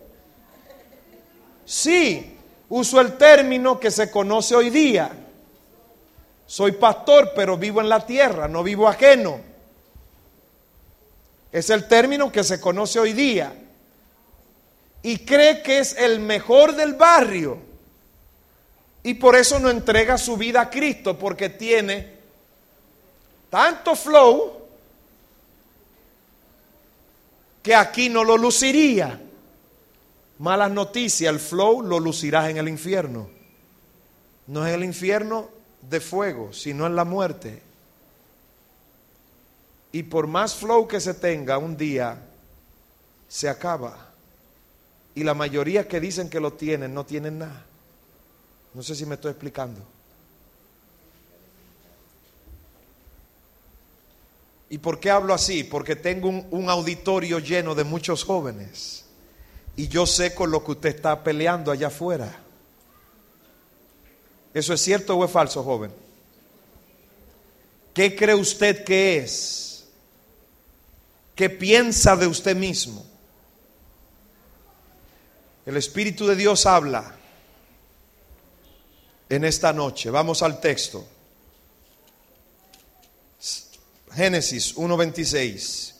Sí, 1.64 2.36
uso 2.68 3.00
el 3.00 3.16
término 3.16 3.78
que 3.78 3.90
se 3.90 4.10
conoce 4.10 4.56
hoy 4.56 4.70
día. 4.70 5.12
Soy 6.46 6.72
pastor, 6.72 7.30
pero 7.36 7.56
vivo 7.56 7.80
en 7.80 7.88
la 7.88 8.04
tierra, 8.04 8.48
no 8.48 8.64
vivo 8.64 8.88
ajeno. 8.88 9.40
Es 11.52 11.70
el 11.70 11.86
término 11.86 12.32
que 12.32 12.42
se 12.42 12.60
conoce 12.60 12.98
hoy 12.98 13.12
día. 13.12 13.52
Y 15.02 15.18
cree 15.18 15.62
que 15.62 15.78
es 15.78 15.96
el 15.96 16.18
mejor 16.18 16.74
del 16.74 16.94
barrio. 16.94 17.67
Y 19.08 19.14
por 19.14 19.36
eso 19.36 19.58
no 19.58 19.70
entrega 19.70 20.18
su 20.18 20.36
vida 20.36 20.60
a 20.60 20.68
Cristo, 20.68 21.18
porque 21.18 21.48
tiene 21.48 22.12
tanto 23.48 23.96
flow 23.96 24.52
que 27.62 27.74
aquí 27.74 28.10
no 28.10 28.22
lo 28.22 28.36
luciría. 28.36 29.18
Malas 30.40 30.70
noticias, 30.70 31.32
el 31.32 31.40
flow 31.40 31.80
lo 31.80 31.98
lucirás 31.98 32.50
en 32.50 32.58
el 32.58 32.68
infierno. 32.68 33.30
No 34.46 34.66
es 34.66 34.74
el 34.74 34.84
infierno 34.84 35.48
de 35.80 36.00
fuego, 36.00 36.52
sino 36.52 36.86
en 36.86 36.94
la 36.94 37.04
muerte. 37.04 37.62
Y 39.90 40.02
por 40.02 40.26
más 40.26 40.54
flow 40.54 40.86
que 40.86 41.00
se 41.00 41.14
tenga, 41.14 41.56
un 41.56 41.78
día 41.78 42.26
se 43.26 43.48
acaba. 43.48 44.10
Y 45.14 45.24
la 45.24 45.32
mayoría 45.32 45.88
que 45.88 45.98
dicen 45.98 46.28
que 46.28 46.40
lo 46.40 46.52
tienen, 46.52 46.92
no 46.92 47.06
tienen 47.06 47.38
nada. 47.38 47.67
No 48.78 48.84
sé 48.84 48.94
si 48.94 49.04
me 49.04 49.16
estoy 49.16 49.32
explicando. 49.32 49.80
¿Y 54.70 54.78
por 54.78 55.00
qué 55.00 55.10
hablo 55.10 55.34
así? 55.34 55.64
Porque 55.64 55.96
tengo 55.96 56.28
un, 56.28 56.70
auditorio 56.70 57.40
lleno 57.40 57.74
de 57.74 57.82
muchos 57.82 58.22
jóvenes. 58.22 59.04
Y 59.74 59.88
yo 59.88 60.06
sé 60.06 60.32
con 60.32 60.52
lo 60.52 60.62
que 60.62 60.70
usted 60.70 60.94
está 60.94 61.24
peleando 61.24 61.72
allá 61.72 61.88
afuera. 61.88 62.38
¿Eso 64.54 64.72
es 64.72 64.80
cierto 64.80 65.16
o 65.16 65.24
es 65.24 65.30
falso, 65.32 65.64
joven? 65.64 65.90
¿Qué 67.92 68.14
cree 68.14 68.36
usted 68.36 68.84
que 68.84 69.16
es? 69.18 69.88
¿Qué 71.34 71.50
piensa 71.50 72.14
de 72.14 72.28
usted 72.28 72.54
mismo? 72.54 73.04
El 75.66 75.76
Espíritu 75.76 76.28
de 76.28 76.36
Dios 76.36 76.64
habla 76.64 77.17
en 79.28 79.44
esta 79.44 79.72
noche. 79.72 80.10
Vamos 80.10 80.42
al 80.42 80.60
texto. 80.60 81.06
Génesis 84.12 84.74
1.26. 84.76 85.94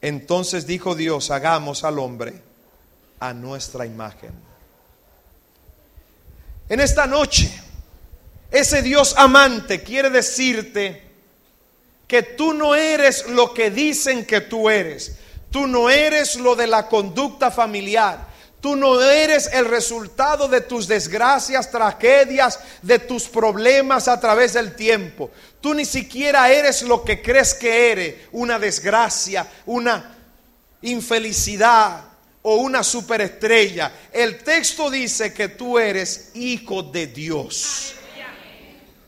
Entonces 0.00 0.66
dijo 0.66 0.94
Dios, 0.94 1.30
hagamos 1.30 1.84
al 1.84 1.98
hombre 1.98 2.42
a 3.20 3.32
nuestra 3.32 3.86
imagen. 3.86 4.32
En 6.68 6.80
esta 6.80 7.06
noche, 7.06 7.50
ese 8.50 8.82
Dios 8.82 9.14
amante 9.16 9.82
quiere 9.82 10.10
decirte 10.10 11.02
que 12.06 12.22
tú 12.22 12.54
no 12.54 12.74
eres 12.74 13.28
lo 13.28 13.52
que 13.52 13.70
dicen 13.70 14.24
que 14.24 14.40
tú 14.40 14.68
eres. 14.68 15.16
Tú 15.50 15.66
no 15.66 15.90
eres 15.90 16.36
lo 16.36 16.56
de 16.56 16.66
la 16.66 16.88
conducta 16.88 17.50
familiar. 17.50 18.35
Tú 18.66 18.74
no 18.74 19.00
eres 19.00 19.48
el 19.52 19.64
resultado 19.64 20.48
de 20.48 20.60
tus 20.60 20.88
desgracias, 20.88 21.70
tragedias, 21.70 22.58
de 22.82 22.98
tus 22.98 23.28
problemas 23.28 24.08
a 24.08 24.18
través 24.18 24.54
del 24.54 24.74
tiempo. 24.74 25.30
Tú 25.60 25.72
ni 25.72 25.84
siquiera 25.84 26.50
eres 26.50 26.82
lo 26.82 27.04
que 27.04 27.22
crees 27.22 27.54
que 27.54 27.92
eres, 27.92 28.14
una 28.32 28.58
desgracia, 28.58 29.46
una 29.66 30.16
infelicidad 30.82 32.06
o 32.42 32.56
una 32.56 32.82
superestrella. 32.82 33.92
El 34.12 34.38
texto 34.38 34.90
dice 34.90 35.32
que 35.32 35.46
tú 35.46 35.78
eres 35.78 36.32
hijo 36.34 36.82
de 36.82 37.06
Dios. 37.06 37.94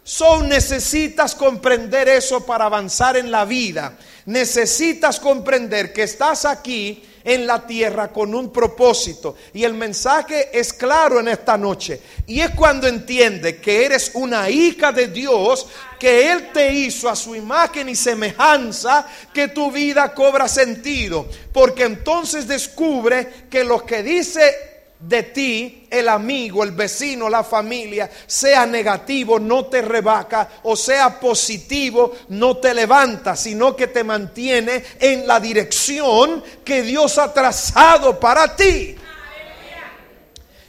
So 0.08 0.42
necesitas 0.42 1.34
comprender 1.34 2.08
eso 2.08 2.40
para 2.46 2.64
avanzar 2.64 3.18
en 3.18 3.30
la 3.30 3.44
vida. 3.44 3.98
Necesitas 4.24 5.20
comprender 5.20 5.92
que 5.92 6.04
estás 6.04 6.46
aquí 6.46 7.02
en 7.22 7.46
la 7.46 7.66
tierra 7.66 8.08
con 8.08 8.34
un 8.34 8.50
propósito. 8.50 9.36
Y 9.52 9.64
el 9.64 9.74
mensaje 9.74 10.48
es 10.58 10.72
claro 10.72 11.20
en 11.20 11.28
esta 11.28 11.58
noche. 11.58 12.00
Y 12.26 12.40
es 12.40 12.52
cuando 12.52 12.86
entiende 12.86 13.60
que 13.60 13.84
eres 13.84 14.12
una 14.14 14.48
hija 14.48 14.92
de 14.92 15.08
Dios, 15.08 15.66
que 16.00 16.32
Él 16.32 16.52
te 16.54 16.72
hizo 16.72 17.10
a 17.10 17.14
su 17.14 17.36
imagen 17.36 17.90
y 17.90 17.94
semejanza, 17.94 19.06
que 19.34 19.48
tu 19.48 19.70
vida 19.70 20.14
cobra 20.14 20.48
sentido. 20.48 21.28
Porque 21.52 21.82
entonces 21.82 22.48
descubre 22.48 23.46
que 23.50 23.62
lo 23.62 23.84
que 23.84 24.02
dice 24.02 24.67
de 25.00 25.22
ti, 25.22 25.86
el 25.90 26.08
amigo, 26.08 26.64
el 26.64 26.72
vecino, 26.72 27.28
la 27.28 27.44
familia, 27.44 28.10
sea 28.26 28.66
negativo, 28.66 29.38
no 29.38 29.66
te 29.66 29.80
rebaca, 29.80 30.48
o 30.64 30.74
sea 30.74 31.20
positivo, 31.20 32.12
no 32.30 32.56
te 32.56 32.74
levanta, 32.74 33.36
sino 33.36 33.76
que 33.76 33.86
te 33.86 34.02
mantiene 34.02 34.84
en 34.98 35.26
la 35.26 35.38
dirección 35.38 36.42
que 36.64 36.82
Dios 36.82 37.16
ha 37.18 37.32
trazado 37.32 38.18
para 38.18 38.56
ti. 38.56 38.96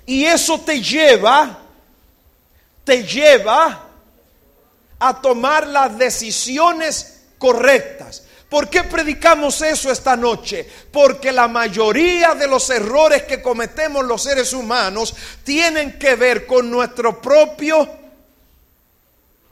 Y 0.06 0.26
eso 0.26 0.60
te 0.62 0.82
lleva, 0.82 1.60
te 2.84 3.04
lleva 3.04 3.88
a 5.00 5.22
tomar 5.22 5.68
las 5.68 5.98
decisiones 5.98 7.24
correctas. 7.38 8.24
¿Por 8.50 8.68
qué 8.68 8.84
predicamos 8.84 9.62
eso 9.62 9.92
esta 9.92 10.16
noche? 10.16 10.68
Porque 10.92 11.32
la 11.32 11.48
mayoría 11.48 12.34
de 12.34 12.48
los 12.48 12.68
errores 12.72 13.24
que 13.24 13.44
cometemos 13.44 14.04
los 14.04 14.24
seres 14.24 14.54
humanos 14.54 15.16
tienen 15.44 16.00
que 16.00 16.16
ver 16.16 16.48
con 16.48 16.72
nuestro 16.72 17.22
propio 17.22 17.88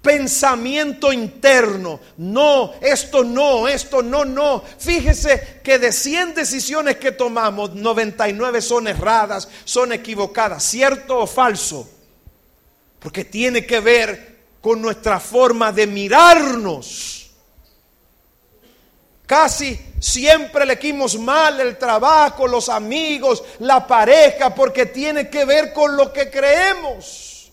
pensamiento 0.01 1.13
interno. 1.13 1.99
No, 2.17 2.73
esto 2.81 3.23
no, 3.23 3.67
esto 3.67 4.01
no, 4.01 4.25
no. 4.25 4.63
Fíjese 4.79 5.60
que 5.63 5.77
de 5.77 5.91
100 5.91 6.33
decisiones 6.33 6.97
que 6.97 7.12
tomamos, 7.12 7.75
99 7.75 8.62
son 8.63 8.88
erradas, 8.88 9.47
son 9.63 9.93
equivocadas, 9.93 10.63
¿cierto 10.63 11.19
o 11.19 11.27
falso? 11.27 11.88
Porque 12.97 13.25
tiene 13.25 13.63
que 13.63 13.79
ver 13.79 14.38
con 14.60 14.81
nuestra 14.81 15.19
forma 15.19 15.71
de 15.71 15.86
mirarnos 15.86 17.16
Casi 19.27 19.77
siempre 19.99 20.63
elegimos 20.63 21.19
mal 21.19 21.59
el 21.59 21.77
trabajo, 21.77 22.47
los 22.47 22.69
amigos, 22.69 23.43
la 23.59 23.85
pareja, 23.85 24.55
porque 24.55 24.85
tiene 24.85 25.29
que 25.29 25.43
ver 25.43 25.73
con 25.73 25.97
lo 25.97 26.13
que 26.13 26.31
creemos. 26.31 27.51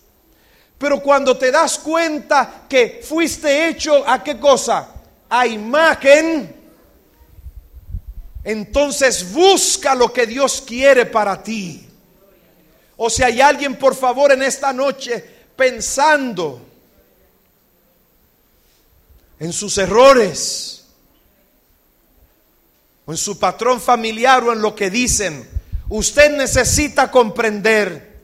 Pero 0.77 1.03
cuando 1.03 1.37
te 1.37 1.51
das 1.51 1.77
cuenta 1.77 2.63
que 2.69 3.01
fuiste 3.03 3.67
hecho 3.67 4.07
a 4.07 4.23
qué 4.23 4.39
cosa? 4.39 4.87
A 5.29 5.45
imagen, 5.45 6.55
entonces 8.41 9.33
busca 9.33 9.95
lo 9.95 10.13
que 10.13 10.25
Dios 10.25 10.63
quiere 10.65 11.05
para 11.05 11.43
ti. 11.43 11.89
O 12.95 13.09
si 13.09 13.21
hay 13.21 13.41
alguien, 13.41 13.75
por 13.75 13.95
favor, 13.95 14.31
en 14.31 14.43
esta 14.43 14.71
noche 14.71 15.35
pensando 15.57 16.61
en 19.39 19.51
sus 19.51 19.77
errores, 19.77 20.84
o 23.05 23.11
en 23.11 23.17
su 23.17 23.37
patrón 23.39 23.79
familiar 23.79 24.43
o 24.43 24.53
en 24.53 24.61
lo 24.61 24.75
que 24.75 24.89
dicen. 24.89 25.47
Usted 25.89 26.35
necesita 26.35 27.11
comprender 27.11 28.15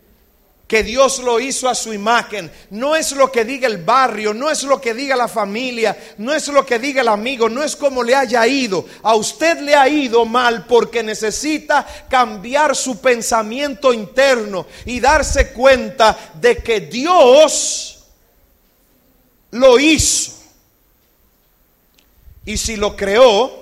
que 0.71 0.83
Dios 0.83 1.19
lo 1.19 1.37
hizo 1.41 1.67
a 1.67 1.75
su 1.75 1.91
imagen. 1.91 2.49
No 2.69 2.95
es 2.95 3.11
lo 3.11 3.29
que 3.29 3.43
diga 3.43 3.67
el 3.67 3.83
barrio, 3.83 4.33
no 4.33 4.49
es 4.49 4.63
lo 4.63 4.79
que 4.79 4.93
diga 4.93 5.17
la 5.17 5.27
familia, 5.27 5.97
no 6.17 6.33
es 6.33 6.47
lo 6.47 6.65
que 6.65 6.79
diga 6.79 7.01
el 7.01 7.09
amigo, 7.09 7.49
no 7.49 7.61
es 7.61 7.75
como 7.75 8.01
le 8.01 8.15
haya 8.15 8.47
ido. 8.47 8.85
A 9.03 9.15
usted 9.15 9.59
le 9.59 9.75
ha 9.75 9.89
ido 9.89 10.25
mal 10.25 10.65
porque 10.67 11.03
necesita 11.03 11.85
cambiar 12.09 12.73
su 12.73 13.01
pensamiento 13.01 13.91
interno 13.91 14.65
y 14.85 15.01
darse 15.01 15.51
cuenta 15.51 16.17
de 16.35 16.59
que 16.63 16.79
Dios 16.79 18.05
lo 19.51 19.77
hizo. 19.77 20.31
Y 22.45 22.55
si 22.55 22.77
lo 22.77 22.95
creó, 22.95 23.60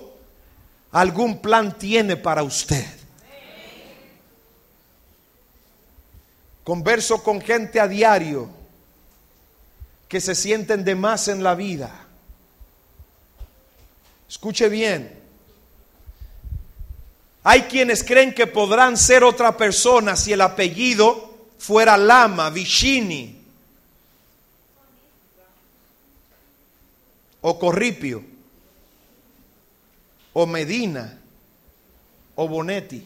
algún 0.91 1.39
plan 1.39 1.78
tiene 1.78 2.17
para 2.17 2.43
usted. 2.43 2.86
Converso 6.63 7.23
con 7.23 7.41
gente 7.41 7.80
a 7.80 7.88
diario 7.88 8.49
que 10.08 10.21
se 10.21 10.36
sienten 10.36 10.84
de 10.84 10.95
más 10.95 11.28
en 11.28 11.43
la 11.43 11.56
vida. 11.56 12.08
Escuche 14.28 14.69
bien. 14.69 15.19
Hay 17.43 17.63
quienes 17.63 18.04
creen 18.04 18.34
que 18.34 18.45
podrán 18.45 18.97
ser 18.97 19.23
otra 19.23 19.58
persona 19.58 20.15
si 20.15 20.34
el 20.34 20.41
apellido 20.41 21.47
fuera 21.58 21.97
Lama, 21.97 22.49
Vicini 22.49 23.41
o 27.41 27.58
Corripio 27.58 28.38
o 30.34 30.46
Medina 30.46 31.20
o 32.36 32.48
Bonetti. 32.48 33.06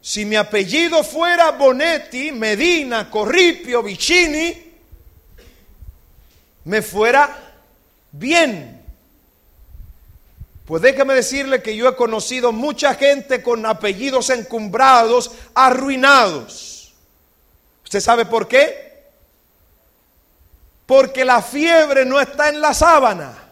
Si 0.00 0.24
mi 0.24 0.36
apellido 0.36 1.02
fuera 1.02 1.50
Bonetti, 1.52 2.30
Medina, 2.32 3.10
Corripio, 3.10 3.82
Vicini, 3.82 4.72
me 6.64 6.82
fuera 6.82 7.54
bien. 8.12 8.82
Pues 10.64 10.82
déjame 10.82 11.14
decirle 11.14 11.62
que 11.62 11.76
yo 11.76 11.88
he 11.88 11.96
conocido 11.96 12.52
mucha 12.52 12.94
gente 12.94 13.42
con 13.42 13.64
apellidos 13.66 14.30
encumbrados, 14.30 15.32
arruinados. 15.54 16.94
¿Usted 17.84 18.00
sabe 18.00 18.26
por 18.26 18.48
qué? 18.48 19.06
Porque 20.86 21.24
la 21.24 21.42
fiebre 21.42 22.04
no 22.04 22.20
está 22.20 22.48
en 22.48 22.60
la 22.60 22.74
sábana 22.74 23.45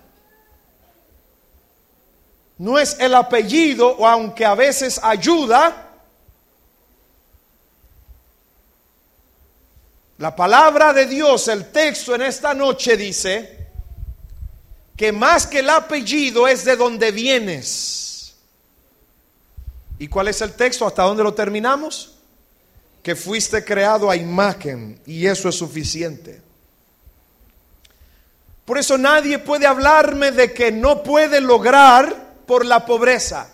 no 2.58 2.78
es 2.78 2.96
el 3.00 3.14
apellido, 3.14 3.88
o 3.96 4.06
aunque 4.06 4.44
a 4.44 4.54
veces 4.54 5.00
ayuda, 5.02 5.90
la 10.18 10.36
palabra 10.36 10.92
de 10.92 11.06
Dios, 11.06 11.48
el 11.48 11.72
texto 11.72 12.14
en 12.14 12.22
esta 12.22 12.54
noche 12.54 12.96
dice 12.96 13.68
que 14.96 15.10
más 15.10 15.46
que 15.46 15.58
el 15.58 15.70
apellido 15.70 16.46
es 16.46 16.64
de 16.64 16.76
donde 16.76 17.10
vienes. 17.10 18.36
¿Y 19.98 20.06
cuál 20.06 20.28
es 20.28 20.40
el 20.40 20.52
texto? 20.52 20.86
¿Hasta 20.86 21.02
dónde 21.02 21.24
lo 21.24 21.34
terminamos? 21.34 22.16
Que 23.02 23.16
fuiste 23.16 23.64
creado 23.64 24.08
a 24.08 24.16
imagen 24.16 25.00
y 25.04 25.26
eso 25.26 25.48
es 25.48 25.56
suficiente. 25.56 26.40
Por 28.64 28.78
eso 28.78 28.96
nadie 28.96 29.38
puede 29.38 29.66
hablarme 29.66 30.30
de 30.30 30.52
que 30.54 30.72
no 30.72 31.02
puede 31.02 31.40
lograr 31.40 32.23
por 32.46 32.64
la 32.64 32.85
pobreza. 32.85 33.50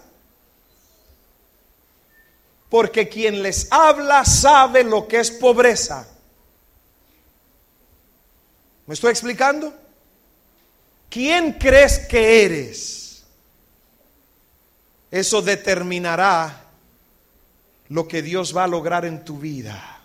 Porque 2.68 3.08
quien 3.08 3.42
les 3.42 3.70
habla 3.72 4.24
sabe 4.24 4.84
lo 4.84 5.08
que 5.08 5.20
es 5.20 5.30
pobreza. 5.30 6.06
¿Me 8.86 8.94
estoy 8.94 9.10
explicando? 9.10 9.74
¿Quién 11.08 11.54
crees 11.54 11.98
que 11.98 12.44
eres? 12.44 13.24
Eso 15.10 15.42
determinará 15.42 16.64
lo 17.88 18.06
que 18.06 18.22
Dios 18.22 18.56
va 18.56 18.64
a 18.64 18.68
lograr 18.68 19.04
en 19.04 19.24
tu 19.24 19.38
vida. 19.38 19.98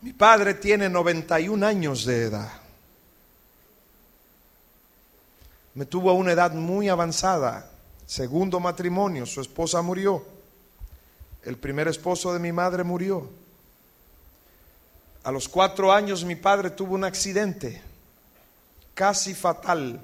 Mi 0.00 0.12
padre 0.12 0.54
tiene 0.54 0.88
91 0.88 1.66
años 1.66 2.04
de 2.04 2.24
edad. 2.24 2.63
Me 5.74 5.86
tuvo 5.86 6.10
a 6.10 6.14
una 6.14 6.32
edad 6.32 6.52
muy 6.52 6.88
avanzada. 6.88 7.70
Segundo 8.06 8.60
matrimonio, 8.60 9.26
su 9.26 9.40
esposa 9.40 9.82
murió. 9.82 10.24
El 11.42 11.56
primer 11.56 11.88
esposo 11.88 12.32
de 12.32 12.38
mi 12.38 12.52
madre 12.52 12.84
murió. 12.84 13.28
A 15.24 15.32
los 15.32 15.48
cuatro 15.48 15.92
años 15.92 16.24
mi 16.24 16.36
padre 16.36 16.70
tuvo 16.70 16.94
un 16.94 17.04
accidente 17.04 17.82
casi 18.94 19.34
fatal. 19.34 20.00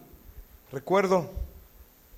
Recuerdo, 0.72 1.30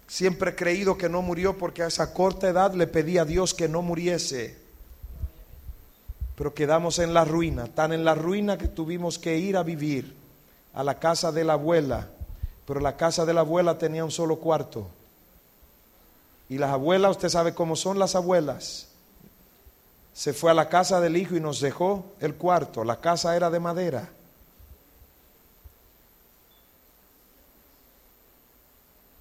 siempre 0.07 0.53
he 0.53 0.57
creído 0.57 0.96
que 0.96 1.09
no 1.09 1.20
murió 1.20 1.59
porque 1.59 1.82
a 1.82 1.88
esa 1.88 2.14
corta 2.14 2.48
edad 2.48 2.72
le 2.74 2.86
pedí 2.86 3.18
a 3.18 3.24
Dios 3.24 3.55
que 3.55 3.68
no 3.68 3.82
muriese. 3.82 4.57
Pero 6.36 6.55
quedamos 6.55 6.98
en 6.98 7.12
la 7.12 7.24
ruina, 7.24 7.66
tan 7.66 7.92
en 7.92 8.05
la 8.05 8.14
ruina 8.14 8.57
que 8.57 8.68
tuvimos 8.68 9.18
que 9.18 9.36
ir 9.36 9.57
a 9.57 9.62
vivir 9.62 10.14
a 10.72 10.82
la 10.82 10.98
casa 10.98 11.32
de 11.32 11.44
la 11.44 11.55
abuela 11.55 12.09
pero 12.73 12.81
la 12.81 12.97
casa 12.97 13.27
de 13.27 13.35
la 13.35 13.41
abuela 13.41 13.77
tenía 13.77 14.03
un 14.03 14.11
solo 14.11 14.37
cuarto. 14.37 14.89
Y 16.49 16.57
las 16.57 16.70
abuelas, 16.70 17.11
usted 17.11 17.29
sabe 17.29 17.53
cómo 17.53 17.77
son 17.77 17.99
las 17.99 18.14
abuelas. 18.14 18.89
se 20.14 20.33
fue 20.33 20.51
a 20.51 20.55
la 20.55 20.70
casa 20.70 20.99
del 20.99 21.18
hijo 21.18 21.37
y 21.37 21.41
nos 21.41 21.61
dejó 21.61 22.14
el 22.18 22.35
cuarto. 22.35 22.83
La 22.83 22.99
casa 22.99 23.37
era 23.37 23.51
de 23.51 23.61
madera. 23.61 24.09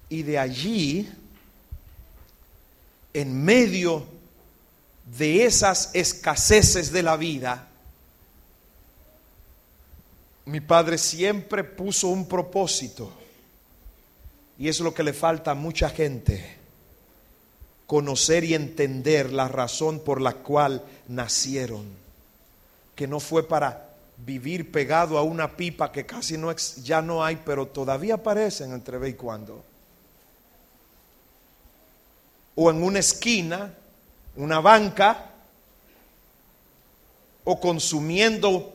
Y 0.08 0.22
de 0.22 0.38
allí, 0.38 1.12
en 3.12 3.44
medio 3.44 4.02
de 5.14 5.44
esas 5.44 5.90
escaseces 5.92 6.90
de 6.90 7.02
la 7.02 7.18
vida, 7.18 7.68
mi 10.46 10.62
padre 10.62 10.96
siempre 10.96 11.62
puso 11.62 12.08
un 12.08 12.26
propósito. 12.26 13.18
Y 14.62 14.68
es 14.68 14.78
lo 14.78 14.94
que 14.94 15.02
le 15.02 15.12
falta 15.12 15.50
a 15.50 15.54
mucha 15.54 15.90
gente. 15.90 16.56
Conocer 17.88 18.44
y 18.44 18.54
entender 18.54 19.32
la 19.32 19.48
razón 19.48 19.98
por 19.98 20.20
la 20.20 20.34
cual 20.34 20.84
nacieron. 21.08 21.84
Que 22.94 23.08
no 23.08 23.18
fue 23.18 23.42
para 23.42 23.88
vivir 24.18 24.70
pegado 24.70 25.18
a 25.18 25.22
una 25.22 25.56
pipa 25.56 25.90
que 25.90 26.06
casi 26.06 26.38
no 26.38 26.54
ya 26.84 27.02
no 27.02 27.24
hay, 27.24 27.42
pero 27.44 27.66
todavía 27.66 28.14
aparecen 28.14 28.72
entre 28.72 28.98
vez 28.98 29.14
y 29.14 29.16
cuando 29.16 29.64
o 32.54 32.70
en 32.70 32.82
una 32.82 32.98
esquina, 32.98 33.74
una 34.36 34.60
banca, 34.60 35.30
o 37.44 37.58
consumiendo 37.58 38.72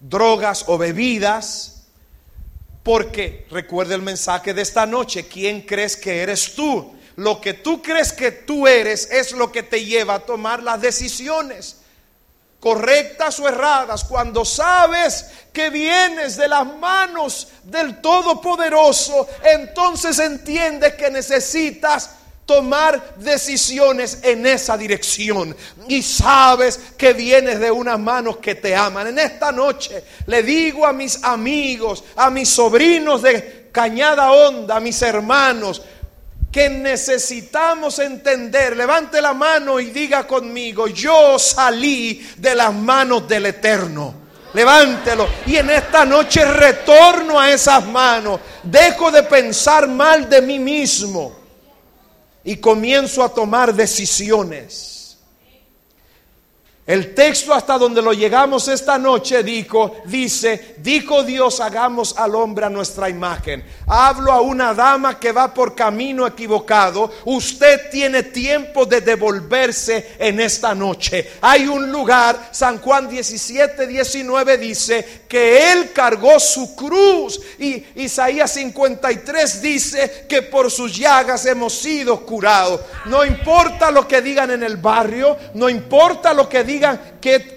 drogas 0.00 0.64
o 0.68 0.76
bebidas, 0.76 1.75
porque 2.86 3.44
recuerda 3.50 3.96
el 3.96 4.02
mensaje 4.02 4.54
de 4.54 4.62
esta 4.62 4.86
noche, 4.86 5.26
¿quién 5.26 5.62
crees 5.62 5.96
que 5.96 6.22
eres 6.22 6.54
tú? 6.54 6.94
Lo 7.16 7.40
que 7.40 7.54
tú 7.54 7.82
crees 7.82 8.12
que 8.12 8.30
tú 8.30 8.68
eres 8.68 9.10
es 9.10 9.32
lo 9.32 9.50
que 9.50 9.64
te 9.64 9.84
lleva 9.84 10.14
a 10.14 10.18
tomar 10.20 10.62
las 10.62 10.80
decisiones 10.80 11.78
correctas 12.60 13.40
o 13.40 13.48
erradas, 13.48 14.04
cuando 14.04 14.44
sabes 14.44 15.30
que 15.52 15.68
vienes 15.68 16.36
de 16.36 16.46
las 16.46 16.64
manos 16.78 17.48
del 17.64 18.00
Todopoderoso, 18.00 19.26
entonces 19.42 20.20
entiendes 20.20 20.94
que 20.94 21.10
necesitas 21.10 22.10
tomar 22.46 23.16
decisiones 23.16 24.20
en 24.22 24.46
esa 24.46 24.78
dirección. 24.78 25.54
Y 25.88 26.00
sabes 26.02 26.80
que 26.96 27.12
vienes 27.12 27.58
de 27.58 27.70
unas 27.70 27.98
manos 27.98 28.38
que 28.38 28.54
te 28.54 28.74
aman. 28.74 29.08
En 29.08 29.18
esta 29.18 29.50
noche 29.50 30.04
le 30.26 30.42
digo 30.44 30.86
a 30.86 30.92
mis 30.92 31.22
amigos, 31.24 32.04
a 32.14 32.30
mis 32.30 32.48
sobrinos 32.48 33.20
de 33.22 33.68
Cañada 33.72 34.30
Honda, 34.32 34.76
a 34.76 34.80
mis 34.80 35.02
hermanos, 35.02 35.82
que 36.52 36.70
necesitamos 36.70 37.98
entender. 37.98 38.76
Levante 38.76 39.20
la 39.20 39.34
mano 39.34 39.80
y 39.80 39.86
diga 39.86 40.26
conmigo, 40.26 40.86
yo 40.86 41.38
salí 41.38 42.26
de 42.38 42.54
las 42.54 42.72
manos 42.72 43.26
del 43.28 43.46
Eterno. 43.46 44.14
Levántelo. 44.54 45.28
Y 45.46 45.56
en 45.56 45.68
esta 45.68 46.06
noche 46.06 46.44
retorno 46.44 47.38
a 47.38 47.50
esas 47.50 47.84
manos. 47.86 48.40
Dejo 48.62 49.10
de 49.10 49.24
pensar 49.24 49.86
mal 49.88 50.30
de 50.30 50.40
mí 50.40 50.58
mismo 50.58 51.35
y 52.46 52.56
comienzo 52.56 53.22
a 53.24 53.34
tomar 53.34 53.74
decisiones. 53.74 54.95
El 56.86 57.14
texto 57.14 57.52
hasta 57.52 57.78
donde 57.78 58.00
lo 58.00 58.12
llegamos 58.12 58.68
esta 58.68 58.96
noche 58.96 59.42
dijo, 59.42 59.96
dice, 60.04 60.76
dijo 60.78 61.24
Dios, 61.24 61.58
hagamos 61.58 62.14
al 62.16 62.36
hombre 62.36 62.64
a 62.64 62.70
nuestra 62.70 63.10
imagen. 63.10 63.64
Hablo 63.88 64.30
a 64.30 64.40
una 64.40 64.72
dama 64.72 65.18
que 65.18 65.32
va 65.32 65.52
por 65.52 65.74
camino 65.74 66.24
equivocado. 66.24 67.10
Usted 67.24 67.90
tiene 67.90 68.22
tiempo 68.22 68.86
de 68.86 69.00
devolverse 69.00 70.12
en 70.16 70.38
esta 70.38 70.76
noche. 70.76 71.28
Hay 71.40 71.66
un 71.66 71.90
lugar, 71.90 72.50
San 72.52 72.78
Juan 72.78 73.08
17, 73.08 73.84
19 73.84 74.56
dice 74.56 75.22
que 75.26 75.72
Él 75.72 75.90
cargó 75.92 76.38
su 76.38 76.76
cruz. 76.76 77.40
Y 77.58 77.84
Isaías 77.96 78.52
53 78.52 79.60
dice 79.60 80.26
que 80.28 80.42
por 80.42 80.70
sus 80.70 80.96
llagas 80.96 81.46
hemos 81.46 81.72
sido 81.72 82.24
curados. 82.24 82.80
No 83.06 83.24
importa 83.24 83.90
lo 83.90 84.06
que 84.06 84.22
digan 84.22 84.52
en 84.52 84.62
el 84.62 84.76
barrio, 84.76 85.36
no 85.54 85.68
importa 85.68 86.32
lo 86.32 86.48
que 86.48 86.62
digan 86.62 86.75
digan 86.76 87.18
que 87.20 87.56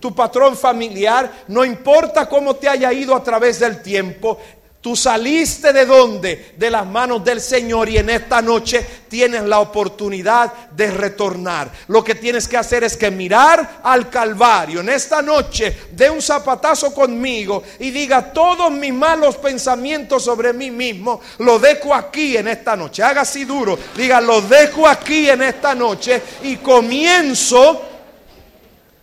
tu 0.00 0.14
patrón 0.14 0.56
familiar, 0.56 1.44
no 1.48 1.64
importa 1.64 2.28
cómo 2.28 2.56
te 2.56 2.68
haya 2.68 2.92
ido 2.92 3.14
a 3.14 3.22
través 3.22 3.60
del 3.60 3.82
tiempo, 3.82 4.38
Tú 4.84 4.94
saliste 4.94 5.72
de 5.72 5.86
dónde? 5.86 6.52
De 6.58 6.70
las 6.70 6.84
manos 6.84 7.24
del 7.24 7.40
Señor 7.40 7.88
y 7.88 7.96
en 7.96 8.10
esta 8.10 8.42
noche 8.42 8.86
tienes 9.08 9.42
la 9.44 9.60
oportunidad 9.60 10.52
de 10.72 10.90
retornar. 10.90 11.70
Lo 11.88 12.04
que 12.04 12.14
tienes 12.14 12.46
que 12.46 12.58
hacer 12.58 12.84
es 12.84 12.94
que 12.94 13.10
mirar 13.10 13.80
al 13.82 14.10
Calvario. 14.10 14.80
En 14.80 14.90
esta 14.90 15.22
noche 15.22 15.74
de 15.90 16.10
un 16.10 16.20
zapatazo 16.20 16.92
conmigo 16.92 17.62
y 17.78 17.92
diga 17.92 18.30
todos 18.30 18.70
mis 18.70 18.92
malos 18.92 19.36
pensamientos 19.36 20.22
sobre 20.22 20.52
mí 20.52 20.70
mismo, 20.70 21.18
lo 21.38 21.58
dejo 21.58 21.94
aquí 21.94 22.36
en 22.36 22.48
esta 22.48 22.76
noche. 22.76 23.02
Haga 23.02 23.22
así 23.22 23.46
duro. 23.46 23.78
Diga, 23.96 24.20
lo 24.20 24.42
dejo 24.42 24.86
aquí 24.86 25.30
en 25.30 25.40
esta 25.40 25.74
noche 25.74 26.20
y 26.42 26.56
comienzo 26.56 27.93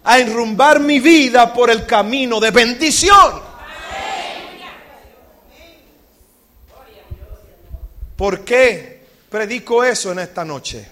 a 0.03 0.19
enrumbar 0.19 0.79
mi 0.79 0.99
vida 0.99 1.53
por 1.53 1.69
el 1.69 1.85
camino 1.85 2.39
de 2.39 2.51
bendición. 2.51 3.51
¿Por 8.15 8.43
qué 8.43 9.03
predico 9.29 9.83
eso 9.83 10.11
en 10.11 10.19
esta 10.19 10.45
noche? 10.45 10.87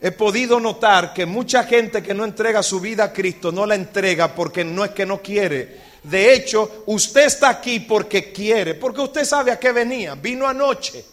He 0.00 0.12
podido 0.12 0.60
notar 0.60 1.12
que 1.12 1.26
mucha 1.26 1.64
gente 1.64 2.02
que 2.02 2.14
no 2.14 2.24
entrega 2.24 2.62
su 2.62 2.80
vida 2.80 3.04
a 3.04 3.12
Cristo 3.12 3.50
no 3.50 3.66
la 3.66 3.74
entrega 3.74 4.34
porque 4.34 4.62
no 4.62 4.84
es 4.84 4.92
que 4.92 5.06
no 5.06 5.20
quiere. 5.20 5.80
De 6.02 6.32
hecho, 6.32 6.84
usted 6.86 7.26
está 7.26 7.48
aquí 7.48 7.80
porque 7.80 8.30
quiere, 8.30 8.74
porque 8.74 9.00
usted 9.00 9.24
sabe 9.24 9.50
a 9.50 9.58
qué 9.58 9.72
venía. 9.72 10.14
Vino 10.14 10.46
anoche 10.46 11.04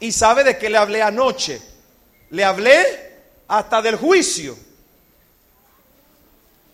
y 0.00 0.12
sabe 0.12 0.44
de 0.44 0.58
qué 0.58 0.68
le 0.68 0.76
hablé 0.76 1.00
anoche 1.00 1.73
le 2.34 2.42
hablé 2.42 2.84
hasta 3.46 3.80
del 3.80 3.94
juicio. 3.94 4.56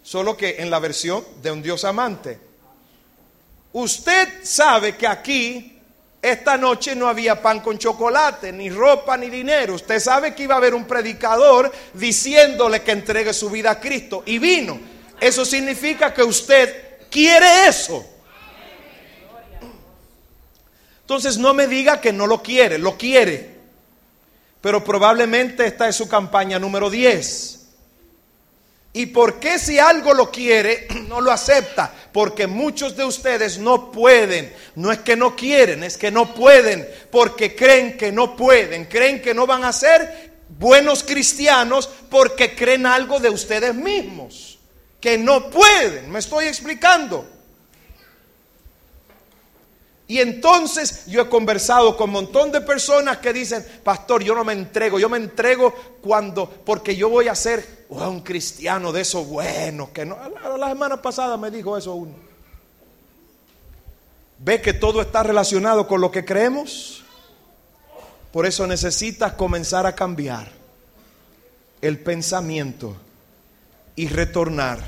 Solo 0.02 0.34
que 0.34 0.56
en 0.58 0.70
la 0.70 0.78
versión 0.78 1.22
de 1.42 1.50
un 1.50 1.60
Dios 1.60 1.84
amante. 1.84 2.40
Usted 3.74 4.42
sabe 4.42 4.96
que 4.96 5.06
aquí 5.06 5.78
esta 6.22 6.56
noche 6.56 6.96
no 6.96 7.06
había 7.06 7.42
pan 7.42 7.60
con 7.60 7.76
chocolate, 7.76 8.52
ni 8.52 8.70
ropa, 8.70 9.18
ni 9.18 9.28
dinero. 9.28 9.74
Usted 9.74 10.00
sabe 10.00 10.34
que 10.34 10.44
iba 10.44 10.54
a 10.54 10.58
haber 10.58 10.74
un 10.74 10.86
predicador 10.86 11.70
diciéndole 11.92 12.82
que 12.82 12.92
entregue 12.92 13.34
su 13.34 13.50
vida 13.50 13.72
a 13.72 13.80
Cristo. 13.80 14.22
Y 14.24 14.38
vino. 14.38 14.80
Eso 15.20 15.44
significa 15.44 16.14
que 16.14 16.22
usted 16.22 17.00
quiere 17.10 17.68
eso. 17.68 18.02
Entonces 21.02 21.36
no 21.36 21.52
me 21.52 21.66
diga 21.66 22.00
que 22.00 22.14
no 22.14 22.26
lo 22.26 22.42
quiere, 22.42 22.78
lo 22.78 22.96
quiere 22.96 23.59
pero 24.60 24.84
probablemente 24.84 25.66
esta 25.66 25.88
es 25.88 25.96
su 25.96 26.08
campaña 26.08 26.58
número 26.58 26.90
10. 26.90 27.60
¿Y 28.92 29.06
por 29.06 29.38
qué 29.38 29.58
si 29.58 29.78
algo 29.78 30.14
lo 30.14 30.30
quiere, 30.30 30.88
no 31.08 31.20
lo 31.20 31.30
acepta? 31.30 31.92
Porque 32.12 32.46
muchos 32.46 32.96
de 32.96 33.04
ustedes 33.04 33.58
no 33.58 33.92
pueden. 33.92 34.52
No 34.74 34.90
es 34.90 34.98
que 34.98 35.16
no 35.16 35.36
quieren, 35.36 35.84
es 35.84 35.96
que 35.96 36.10
no 36.10 36.34
pueden. 36.34 36.88
Porque 37.10 37.54
creen 37.54 37.96
que 37.96 38.10
no 38.10 38.36
pueden. 38.36 38.86
Creen 38.86 39.22
que 39.22 39.32
no 39.32 39.46
van 39.46 39.64
a 39.64 39.72
ser 39.72 40.30
buenos 40.58 41.04
cristianos 41.04 41.88
porque 42.10 42.54
creen 42.56 42.84
algo 42.84 43.20
de 43.20 43.30
ustedes 43.30 43.74
mismos. 43.74 44.58
Que 45.00 45.16
no 45.16 45.48
pueden. 45.50 46.10
¿Me 46.10 46.18
estoy 46.18 46.46
explicando? 46.46 47.39
Y 50.10 50.18
entonces 50.18 51.06
yo 51.06 51.22
he 51.22 51.28
conversado 51.28 51.96
con 51.96 52.10
un 52.10 52.14
montón 52.14 52.50
de 52.50 52.60
personas 52.60 53.18
que 53.18 53.32
dicen, 53.32 53.64
pastor, 53.84 54.24
yo 54.24 54.34
no 54.34 54.42
me 54.42 54.52
entrego, 54.52 54.98
yo 54.98 55.08
me 55.08 55.18
entrego 55.18 55.72
cuando, 56.02 56.50
porque 56.50 56.96
yo 56.96 57.08
voy 57.08 57.28
a 57.28 57.34
ser 57.36 57.86
un 57.90 58.20
cristiano 58.20 58.90
de 58.90 59.02
esos 59.02 59.24
buenos, 59.28 59.90
que 59.90 60.04
no, 60.04 60.18
la, 60.58 60.68
semana 60.68 61.00
pasada 61.00 61.36
me 61.36 61.48
dijo 61.52 61.78
eso 61.78 61.94
uno. 61.94 62.14
¿Ve 64.40 64.60
que 64.60 64.72
todo 64.72 65.00
está 65.00 65.22
relacionado 65.22 65.86
con 65.86 66.00
lo 66.00 66.10
que 66.10 66.24
creemos? 66.24 67.04
Por 68.32 68.46
eso 68.46 68.66
necesitas 68.66 69.34
comenzar 69.34 69.86
a 69.86 69.94
cambiar 69.94 70.50
el 71.82 72.00
pensamiento 72.00 72.96
y 73.94 74.08
retornar 74.08 74.80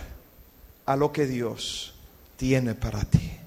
a 0.84 0.96
lo 0.96 1.12
que 1.12 1.26
Dios 1.26 1.94
tiene 2.36 2.74
para 2.74 3.04
ti 3.04 3.41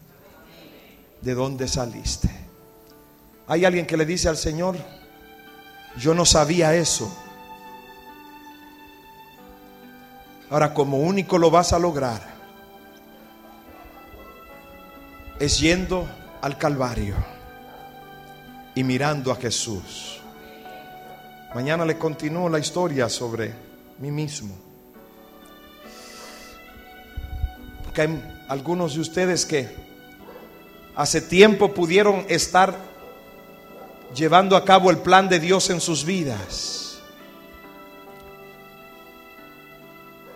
de 1.25 1.35
dónde 1.35 1.67
saliste. 1.67 2.29
Hay 3.47 3.65
alguien 3.65 3.85
que 3.85 3.97
le 3.97 4.05
dice 4.05 4.29
al 4.29 4.37
Señor, 4.37 4.77
yo 5.97 6.13
no 6.13 6.23
sabía 6.25 6.73
eso. 6.73 7.13
Ahora, 10.49 10.73
como 10.73 10.99
único 10.99 11.37
lo 11.37 11.51
vas 11.51 11.73
a 11.73 11.79
lograr, 11.79 12.21
es 15.37 15.59
yendo 15.59 16.07
al 16.41 16.57
Calvario 16.57 17.15
y 18.73 18.83
mirando 18.85 19.33
a 19.33 19.35
Jesús 19.35 20.15
Mañana 21.55 21.85
le 21.85 21.97
continúo 21.97 22.49
la 22.49 22.59
historia 22.59 23.07
sobre 23.07 23.53
mí 23.99 24.11
mismo. 24.11 24.53
Porque 27.81 28.01
hay 28.01 28.43
algunos 28.49 28.95
de 28.95 28.99
ustedes 28.99 29.45
que 29.45 29.84
hace 30.95 31.21
tiempo 31.21 31.73
pudieron 31.73 32.25
estar 32.29 32.75
llevando 34.15 34.55
a 34.55 34.65
cabo 34.65 34.89
el 34.91 34.97
plan 34.97 35.29
de 35.29 35.39
Dios 35.39 35.69
en 35.69 35.81
sus 35.81 36.05
vidas. 36.05 36.99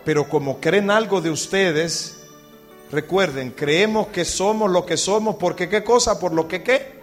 Pero 0.05 0.27
como 0.27 0.59
creen 0.59 0.91
algo 0.91 1.21
de 1.21 1.29
ustedes, 1.29 2.21
recuerden, 2.91 3.51
creemos 3.51 4.07
que 4.07 4.25
somos 4.25 4.71
lo 4.71 4.85
que 4.85 4.97
somos 4.97 5.35
porque 5.35 5.69
qué 5.69 5.83
cosa, 5.83 6.19
por 6.19 6.33
lo 6.33 6.47
que 6.47 6.63
qué, 6.63 6.99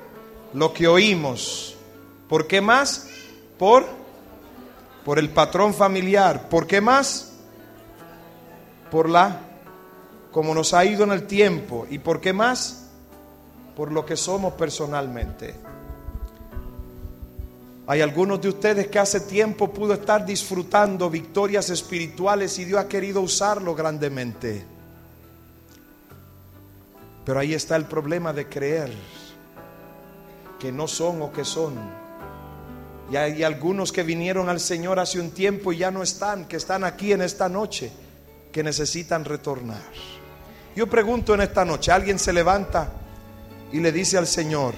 lo 0.54 0.72
que 0.72 0.88
oímos. 0.88 1.76
¿Por 2.28 2.46
qué 2.46 2.60
más? 2.60 3.08
Por 3.58 3.86
por 5.06 5.20
el 5.20 5.30
patrón 5.30 5.72
familiar. 5.72 6.48
¿Por 6.48 6.66
qué 6.66 6.80
más? 6.80 7.30
Por 8.90 9.08
la, 9.08 9.38
como 10.32 10.52
nos 10.52 10.74
ha 10.74 10.84
ido 10.84 11.04
en 11.04 11.12
el 11.12 11.28
tiempo. 11.28 11.86
¿Y 11.88 12.00
por 12.00 12.20
qué 12.20 12.32
más? 12.32 12.85
Por 13.76 13.92
lo 13.92 14.04
que 14.06 14.16
somos 14.16 14.54
personalmente. 14.54 15.54
Hay 17.88 18.00
algunos 18.00 18.40
de 18.40 18.48
ustedes 18.48 18.88
que 18.88 18.98
hace 18.98 19.20
tiempo 19.20 19.72
pudo 19.72 19.92
estar 19.92 20.26
disfrutando 20.26 21.08
victorias 21.08 21.70
espirituales 21.70 22.58
y 22.58 22.64
Dios 22.64 22.80
ha 22.80 22.88
querido 22.88 23.20
usarlo 23.20 23.76
grandemente. 23.76 24.64
Pero 27.24 27.38
ahí 27.38 27.54
está 27.54 27.76
el 27.76 27.84
problema 27.84 28.32
de 28.32 28.48
creer 28.48 28.92
que 30.58 30.72
no 30.72 30.88
son 30.88 31.22
o 31.22 31.32
que 31.32 31.44
son. 31.44 31.74
Y 33.12 33.16
hay 33.16 33.44
algunos 33.44 33.92
que 33.92 34.02
vinieron 34.02 34.48
al 34.48 34.58
Señor 34.58 34.98
hace 34.98 35.20
un 35.20 35.30
tiempo 35.30 35.72
y 35.72 35.78
ya 35.78 35.92
no 35.92 36.02
están, 36.02 36.46
que 36.46 36.56
están 36.56 36.82
aquí 36.82 37.12
en 37.12 37.22
esta 37.22 37.48
noche, 37.48 37.92
que 38.50 38.64
necesitan 38.64 39.24
retornar. 39.24 39.82
Yo 40.74 40.88
pregunto 40.88 41.34
en 41.34 41.42
esta 41.42 41.64
noche, 41.64 41.92
alguien 41.92 42.18
se 42.18 42.32
levanta 42.32 42.90
y 43.72 43.80
le 43.80 43.92
dice 43.92 44.18
al 44.18 44.26
Señor, 44.26 44.74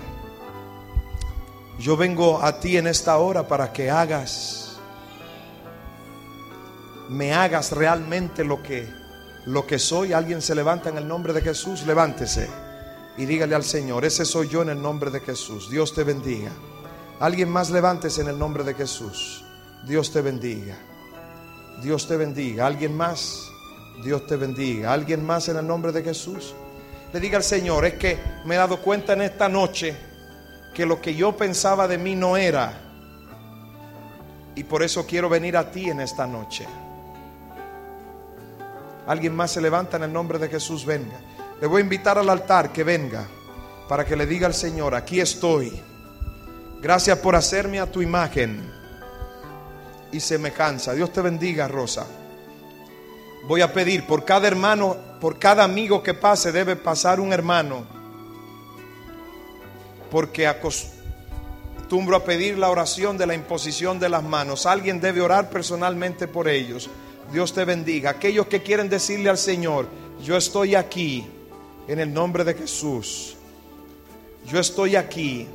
yo 1.78 1.97
vengo 1.97 2.43
a 2.43 2.59
ti 2.61 2.76
en 2.76 2.86
esta 2.86 3.18
hora 3.18 3.47
para 3.47 3.72
que 3.72 3.91
hagas, 3.91 4.78
me 7.09 7.32
hagas 7.32 7.72
realmente 7.72 8.45
lo 8.45 8.62
que, 8.62 8.89
lo 9.47 9.66
que 9.66 9.78
soy. 9.78 10.12
Alguien 10.12 10.43
se 10.43 10.55
levanta 10.55 10.89
en 10.89 10.99
el 10.99 11.07
nombre 11.07 11.32
de 11.32 11.41
Jesús, 11.41 11.86
levántese 11.86 12.49
y 13.18 13.26
dígale 13.26 13.57
al 13.57 13.64
Señor, 13.64 14.05
ese 14.05 14.24
soy 14.24 14.49
yo 14.49 14.62
en 14.62 14.68
el 14.68 14.80
nombre 14.80 15.11
de 15.11 15.20
Jesús. 15.20 15.68
Dios 15.68 15.93
te 15.93 16.05
bendiga. 16.05 16.53
Alguien 17.18 17.49
más 17.49 17.68
levántese 17.70 18.20
en 18.20 18.28
el 18.28 18.39
nombre 18.39 18.62
de 18.62 18.74
Jesús. 18.74 19.45
Dios 19.84 20.12
te 20.12 20.20
bendiga. 20.20 20.76
Dios 21.82 22.07
te 22.07 22.16
bendiga. 22.16 22.66
Alguien 22.68 22.97
más. 22.97 23.51
Dios 24.05 24.24
te 24.28 24.36
bendiga. 24.36 24.93
Alguien 24.93 25.26
más 25.26 25.49
en 25.49 25.57
el 25.57 25.66
nombre 25.66 25.91
de 25.91 26.05
Jesús. 26.05 26.55
Le 27.13 27.21
diga 27.21 27.39
al 27.39 27.45
Señor, 27.45 27.85
es 27.87 27.95
que 27.95 28.19
me 28.45 28.55
he 28.55 28.59
dado 28.59 28.81
cuenta 28.83 29.15
en 29.15 29.23
esta 29.23 29.49
noche 29.49 29.97
que 30.75 30.85
lo 30.85 31.01
que 31.01 31.15
yo 31.15 31.37
pensaba 31.37 31.89
de 31.89 31.99
mí 31.99 32.15
no 32.15 32.37
era. 32.37 32.73
Y 34.55 34.65
por 34.65 34.83
eso 34.83 35.07
quiero 35.07 35.29
venir 35.29 35.57
a 35.57 35.71
ti 35.71 35.89
en 35.89 36.01
esta 36.01 36.27
noche. 36.27 36.67
Alguien 39.07 39.35
más 39.35 39.53
se 39.53 39.61
levanta 39.61 39.97
en 39.97 40.03
el 40.03 40.13
nombre 40.13 40.39
de 40.39 40.49
Jesús, 40.49 40.85
venga. 40.85 41.19
Le 41.61 41.67
voy 41.67 41.81
a 41.81 41.85
invitar 41.85 42.19
al 42.19 42.29
altar 42.29 42.71
que 42.73 42.85
venga 42.85 43.27
para 43.89 44.05
que 44.05 44.15
le 44.15 44.27
diga 44.27 44.47
al 44.47 44.55
Señor, 44.55 44.95
aquí 44.95 45.19
estoy. 45.19 45.83
Gracias 46.81 47.19
por 47.19 47.35
hacerme 47.35 47.81
a 47.81 47.91
tu 47.91 48.03
imagen 48.03 48.71
y 50.13 50.21
semejanza. 50.21 50.93
Dios 50.93 51.13
te 51.13 51.23
bendiga, 51.23 51.67
Rosa. 51.67 52.07
Voy 53.49 53.63
a 53.63 53.73
pedir 53.73 54.07
por 54.07 54.27
cada 54.27 54.47
hermano, 54.47 54.95
por 55.23 55.39
cada 55.39 55.65
amigo 55.65 56.03
que 56.03 56.13
pase, 56.13 56.53
debe 56.53 56.77
pasar 56.77 57.19
un 57.19 57.33
hermano. 57.33 57.87
Porque 60.11 60.47
acostumbro 60.47 62.15
a 62.15 62.25
pedir 62.25 62.59
la 62.59 62.69
oración 62.69 63.17
de 63.17 63.27
la 63.27 63.35
imposición 63.35 63.99
de 63.99 64.11
las 64.11 64.23
manos. 64.23 64.67
Alguien 64.67 65.01
debe 65.01 65.23
orar 65.23 65.49
personalmente 65.49 66.29
por 66.29 66.47
ellos. 66.47 66.91
Dios 67.33 67.55
te 67.55 67.65
bendiga. 67.65 68.11
Aquellos 68.11 68.49
que 68.49 68.63
quieren 68.63 68.91
decirle 68.91 69.31
al 69.31 69.39
Señor, 69.39 69.87
yo 70.23 70.37
estoy 70.37 70.75
aquí 70.75 71.27
en 71.89 72.01
el 72.01 72.13
nombre 72.13 72.45
de 72.45 72.53
Jesús. 72.53 73.35
Yo 74.47 74.61
estoy 74.61 74.95
aquí 74.95 75.49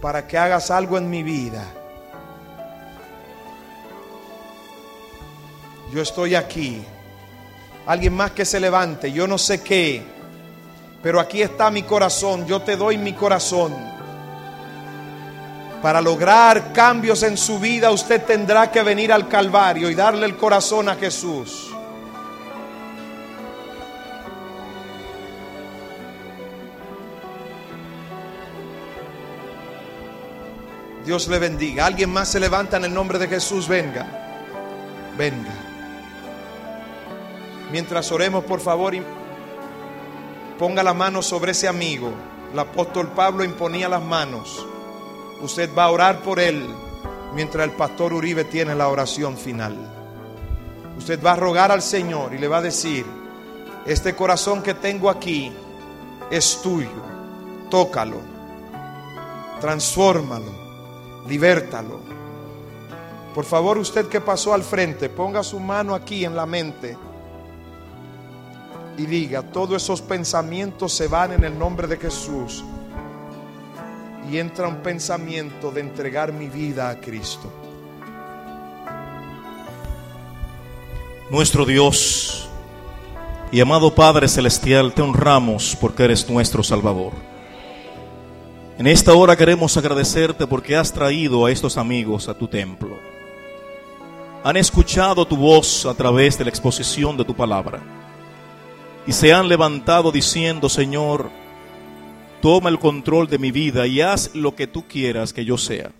para 0.00 0.26
que 0.26 0.38
hagas 0.38 0.70
algo 0.70 0.96
en 0.96 1.10
mi 1.10 1.22
vida. 1.22 1.74
Yo 5.92 6.00
estoy 6.00 6.34
aquí. 6.34 6.82
Alguien 7.88 8.12
más 8.12 8.32
que 8.32 8.44
se 8.44 8.60
levante, 8.60 9.10
yo 9.10 9.26
no 9.26 9.38
sé 9.38 9.62
qué, 9.62 10.02
pero 11.02 11.18
aquí 11.18 11.40
está 11.40 11.70
mi 11.70 11.84
corazón, 11.84 12.46
yo 12.46 12.60
te 12.60 12.76
doy 12.76 12.98
mi 12.98 13.14
corazón. 13.14 13.74
Para 15.80 16.02
lograr 16.02 16.74
cambios 16.74 17.22
en 17.22 17.38
su 17.38 17.58
vida 17.58 17.90
usted 17.90 18.22
tendrá 18.26 18.70
que 18.70 18.82
venir 18.82 19.10
al 19.10 19.26
Calvario 19.26 19.88
y 19.88 19.94
darle 19.94 20.26
el 20.26 20.36
corazón 20.36 20.90
a 20.90 20.96
Jesús. 20.96 21.70
Dios 31.06 31.26
le 31.28 31.38
bendiga. 31.38 31.86
Alguien 31.86 32.10
más 32.10 32.28
se 32.28 32.38
levanta 32.38 32.76
en 32.76 32.84
el 32.84 32.92
nombre 32.92 33.18
de 33.18 33.28
Jesús. 33.28 33.66
Venga. 33.66 34.06
Venga. 35.16 35.67
Mientras 37.70 38.10
oremos, 38.12 38.44
por 38.44 38.60
favor, 38.60 38.94
ponga 40.58 40.82
la 40.82 40.94
mano 40.94 41.22
sobre 41.22 41.52
ese 41.52 41.68
amigo. 41.68 42.10
El 42.52 42.58
apóstol 42.58 43.08
Pablo 43.08 43.44
imponía 43.44 43.88
las 43.88 44.02
manos. 44.02 44.66
Usted 45.40 45.70
va 45.76 45.84
a 45.84 45.90
orar 45.90 46.20
por 46.20 46.40
él 46.40 46.66
mientras 47.34 47.64
el 47.64 47.72
pastor 47.72 48.12
Uribe 48.12 48.44
tiene 48.44 48.74
la 48.74 48.88
oración 48.88 49.36
final. 49.36 49.76
Usted 50.96 51.22
va 51.24 51.32
a 51.32 51.36
rogar 51.36 51.70
al 51.70 51.82
Señor 51.82 52.34
y 52.34 52.38
le 52.38 52.48
va 52.48 52.58
a 52.58 52.62
decir, 52.62 53.06
este 53.86 54.16
corazón 54.16 54.62
que 54.62 54.74
tengo 54.74 55.10
aquí 55.10 55.52
es 56.30 56.60
tuyo. 56.62 56.88
Tócalo. 57.70 58.20
Transfórmalo 59.60 60.68
libértalo. 61.28 62.00
Por 63.34 63.44
favor, 63.44 63.78
usted 63.78 64.08
que 64.08 64.20
pasó 64.20 64.54
al 64.54 64.64
frente, 64.64 65.08
ponga 65.08 65.42
su 65.42 65.60
mano 65.60 65.94
aquí 65.94 66.24
en 66.24 66.34
la 66.34 66.46
mente 66.46 66.96
y 68.98 69.06
diga, 69.06 69.42
todos 69.42 69.80
esos 69.80 70.02
pensamientos 70.02 70.92
se 70.92 71.06
van 71.06 71.32
en 71.32 71.44
el 71.44 71.56
nombre 71.56 71.86
de 71.86 71.96
Jesús. 71.96 72.64
Y 74.28 74.38
entra 74.38 74.66
un 74.66 74.82
pensamiento 74.82 75.70
de 75.70 75.80
entregar 75.80 76.32
mi 76.32 76.48
vida 76.48 76.90
a 76.90 77.00
Cristo. 77.00 77.50
Nuestro 81.30 81.64
Dios 81.64 82.48
y 83.52 83.60
amado 83.60 83.94
Padre 83.94 84.26
Celestial, 84.26 84.92
te 84.92 85.00
honramos 85.00 85.76
porque 85.80 86.04
eres 86.04 86.28
nuestro 86.28 86.64
Salvador. 86.64 87.12
En 88.78 88.86
esta 88.88 89.14
hora 89.14 89.36
queremos 89.36 89.76
agradecerte 89.76 90.46
porque 90.46 90.76
has 90.76 90.92
traído 90.92 91.46
a 91.46 91.52
estos 91.52 91.78
amigos 91.78 92.28
a 92.28 92.34
tu 92.34 92.48
templo. 92.48 92.96
Han 94.42 94.56
escuchado 94.56 95.24
tu 95.24 95.36
voz 95.36 95.86
a 95.86 95.94
través 95.94 96.36
de 96.36 96.44
la 96.44 96.50
exposición 96.50 97.16
de 97.16 97.24
tu 97.24 97.34
palabra 97.34 97.80
y 99.08 99.12
se 99.12 99.32
han 99.32 99.48
levantado 99.48 100.12
diciendo, 100.12 100.68
Señor, 100.68 101.30
toma 102.40 102.68
el 102.68 102.78
control 102.78 103.26
de 103.26 103.38
mi 103.38 103.50
vida 103.50 103.88
y 103.88 104.00
haz 104.00 104.32
lo 104.34 104.54
que 104.54 104.68
tú 104.68 104.86
quieras 104.86 105.32
que 105.32 105.44
yo 105.44 105.58
sea. 105.58 105.90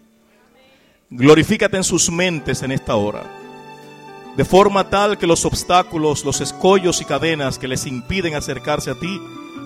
Glorifícate 1.10 1.76
en 1.76 1.84
sus 1.84 2.10
mentes 2.10 2.62
en 2.62 2.70
esta 2.70 2.94
hora, 2.94 3.24
de 4.36 4.44
forma 4.44 4.88
tal 4.88 5.18
que 5.18 5.26
los 5.26 5.44
obstáculos, 5.44 6.24
los 6.24 6.40
escollos 6.40 7.00
y 7.00 7.04
cadenas 7.04 7.58
que 7.58 7.66
les 7.66 7.86
impiden 7.86 8.36
acercarse 8.36 8.90
a 8.90 8.94
ti 8.94 9.20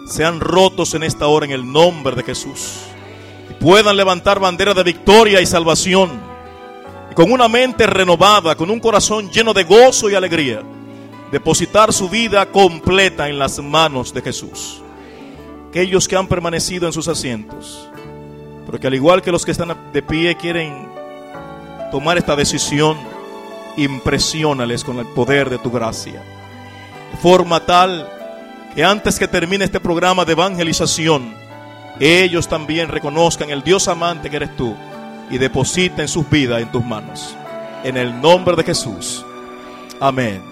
sean 0.06 0.40
rotos 0.40 0.94
en 0.94 1.02
esta 1.02 1.26
hora 1.26 1.44
en 1.44 1.52
el 1.52 1.70
nombre 1.70 2.16
de 2.16 2.22
Jesús 2.22 2.78
puedan 3.62 3.96
levantar 3.96 4.40
bandera 4.40 4.74
de 4.74 4.82
victoria 4.82 5.40
y 5.40 5.46
salvación. 5.46 6.10
Y 7.10 7.14
con 7.14 7.30
una 7.30 7.48
mente 7.48 7.86
renovada, 7.86 8.56
con 8.56 8.70
un 8.70 8.80
corazón 8.80 9.30
lleno 9.30 9.54
de 9.54 9.62
gozo 9.62 10.10
y 10.10 10.14
alegría, 10.14 10.62
depositar 11.32 11.94
su 11.94 12.10
vida 12.10 12.44
completa 12.52 13.28
en 13.28 13.38
las 13.38 13.58
manos 13.58 14.12
de 14.12 14.20
Jesús. 14.20 14.82
Aquellos 15.70 16.06
que 16.06 16.14
han 16.14 16.26
permanecido 16.26 16.86
en 16.86 16.92
sus 16.92 17.08
asientos, 17.08 17.88
porque 18.66 18.86
al 18.86 18.94
igual 18.94 19.22
que 19.22 19.32
los 19.32 19.44
que 19.44 19.52
están 19.52 19.74
de 19.94 20.02
pie 20.02 20.36
quieren 20.36 20.86
tomar 21.90 22.18
esta 22.18 22.36
decisión, 22.36 22.98
impresionales 23.78 24.84
con 24.84 24.98
el 24.98 25.06
poder 25.06 25.48
de 25.48 25.56
tu 25.56 25.70
gracia. 25.70 26.22
De 27.10 27.18
forma 27.18 27.64
tal 27.64 28.06
que 28.74 28.84
antes 28.84 29.18
que 29.18 29.26
termine 29.26 29.64
este 29.64 29.80
programa 29.80 30.26
de 30.26 30.32
evangelización, 30.32 31.34
ellos 31.98 32.46
también 32.46 32.88
reconozcan 32.88 33.48
el 33.48 33.62
Dios 33.62 33.88
amante 33.88 34.28
que 34.28 34.36
eres 34.36 34.54
tú 34.56 34.76
y 35.30 35.38
depositen 35.38 36.08
sus 36.08 36.28
vidas 36.28 36.60
en 36.60 36.70
tus 36.70 36.84
manos. 36.84 37.34
en 37.84 37.96
el 37.96 38.20
nombre 38.20 38.54
de 38.54 38.62
Jesús. 38.62 39.24
Amén 39.98 40.51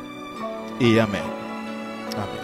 y 0.80 0.98
amén. 0.98 1.22
Amén. 2.16 2.40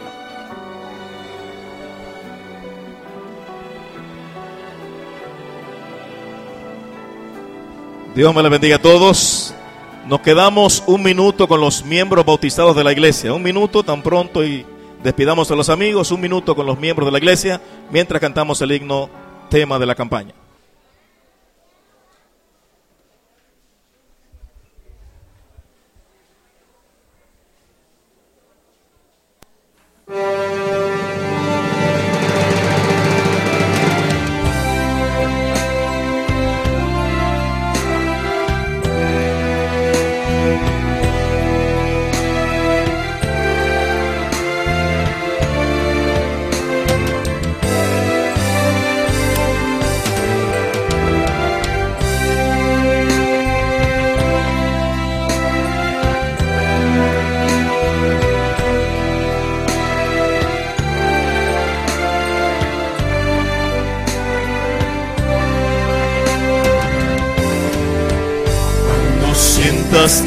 Dios 8.15 8.35
me 8.35 8.43
le 8.43 8.49
bendiga 8.49 8.77
a 8.77 8.79
todos. 8.81 9.55
Nos 10.07 10.21
quedamos 10.21 10.85
un 10.87 11.03
minuto 11.03 11.49
con 11.49 11.61
los 11.61 11.85
miembros 11.85 12.25
bautizados 12.25 12.77
de 12.77 12.85
la 12.85 12.93
iglesia. 12.93 13.33
Un 13.33 13.43
minuto 13.43 13.83
tan 13.83 14.03
pronto 14.03 14.45
y 14.45 14.65
despidamos 15.03 15.51
a 15.51 15.57
los 15.57 15.69
amigos. 15.69 16.13
Un 16.13 16.21
minuto 16.21 16.55
con 16.55 16.67
los 16.67 16.79
miembros 16.79 17.07
de 17.07 17.13
la 17.13 17.19
iglesia 17.19 17.61
mientras 17.91 18.21
cantamos 18.21 18.61
el 18.63 18.73
himno 18.73 19.11
tema 19.49 19.79
de 19.79 19.87
la 19.87 19.95
campaña. 19.95 20.46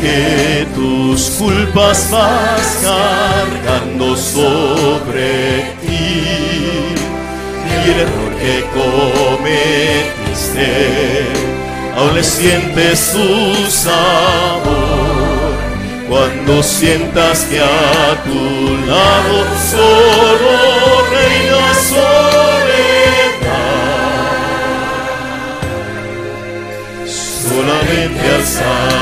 Que 0.10 0.66
tus 0.76 1.30
culpas 1.32 2.10
vas 2.12 2.80
cargando 2.84 4.16
sobre 4.16 5.74
ti. 5.82 6.26
Y 7.70 7.72
el 7.91 7.99
error 8.05 8.32
que 8.43 8.55
cometiste 9.39 10.70
aún 11.95 12.14
le 12.16 12.24
sientes 12.24 12.99
su 12.99 13.28
sabor. 13.70 14.89
Cuando 16.10 16.64
sientas 16.64 17.38
que 17.49 17.60
a 17.60 18.24
tu 18.24 18.43
lado 18.88 19.36
solo 19.72 20.53
reina 21.12 21.74
soledad 21.91 22.70
solamente 27.49 28.24
alza 28.36 28.74
tu 28.89 28.99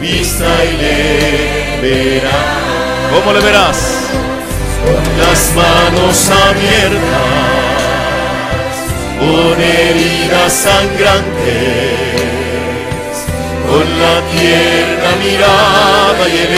vista 0.00 0.48
y 0.64 0.76
le 0.82 1.80
verás. 1.82 3.12
¿Cómo 3.12 3.32
le 3.32 3.40
verás? 3.40 4.00
las 5.18 5.54
manos 5.54 6.30
abiertas, 6.30 7.00
con 9.18 9.60
heridas 9.60 10.52
sangrantes, 10.52 11.30
con 13.68 13.86
la 14.00 14.16
tierna 14.32 15.10
mirada 15.22 16.24
y 16.28 16.36
el 16.38 16.52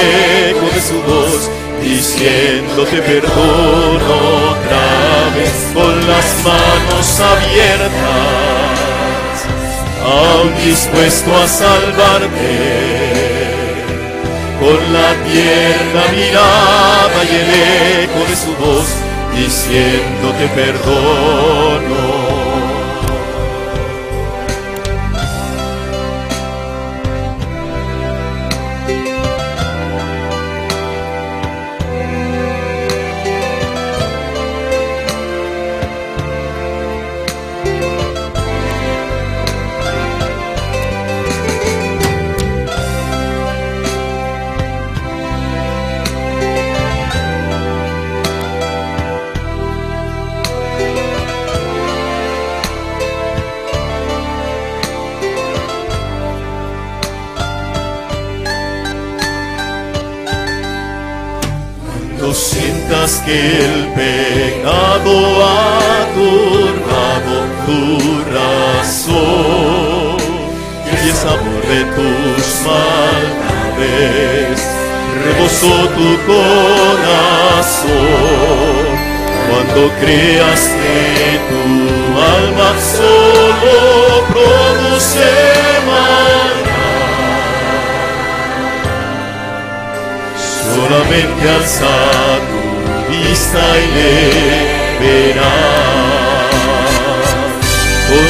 eco 0.50 0.66
de 0.74 0.80
su 0.80 0.98
voz, 1.02 1.50
diciéndote 1.82 2.98
perdono 3.02 4.14
otra 4.52 4.86
vez, 5.36 5.56
con 5.74 5.94
las 6.08 6.28
manos 6.44 7.20
abiertas, 7.20 7.90
aún 10.04 10.54
dispuesto 10.64 11.36
a 11.36 11.48
salvarte 11.48 13.31
con 14.62 14.92
la 14.92 15.10
tierna 15.24 16.02
mirada 16.14 17.24
y 17.24 17.34
el 17.42 17.50
eco 18.04 18.20
de 18.30 18.36
su 18.36 18.54
voz, 18.62 18.88
diciéndote 19.34 20.46
perdono. 20.54 22.11
Que 63.24 63.64
el 63.64 63.86
pecado 63.94 65.12
ha 65.44 66.06
turbado 66.14 67.34
tu 67.66 67.80
razón 68.34 70.16
y 70.86 70.92
el 71.08 71.14
sabor 71.14 71.62
de 71.72 71.80
tus 71.96 72.44
maldades 72.66 74.56
rebosó 75.24 75.74
tu 75.96 76.08
corazón. 76.26 77.32
Cuando 79.48 79.80
creas 80.00 80.62
que 80.80 81.00
tu 81.50 81.64
alma 82.36 82.70
solo 82.98 83.76
produce 84.32 85.30
maldad, 85.86 86.72
solamente 90.74 91.44
alza 91.50 91.94
tu 92.48 92.51
y 93.32 93.34
le 93.94 94.12
verás. 95.00 96.52
Con 98.08 98.28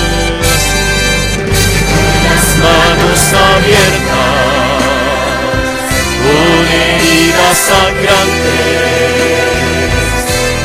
las 2.23 2.47
manos 2.63 3.21
abiertas, 3.51 4.85
con 6.23 6.65
heridas 6.71 7.57
sangrantes, 7.69 8.63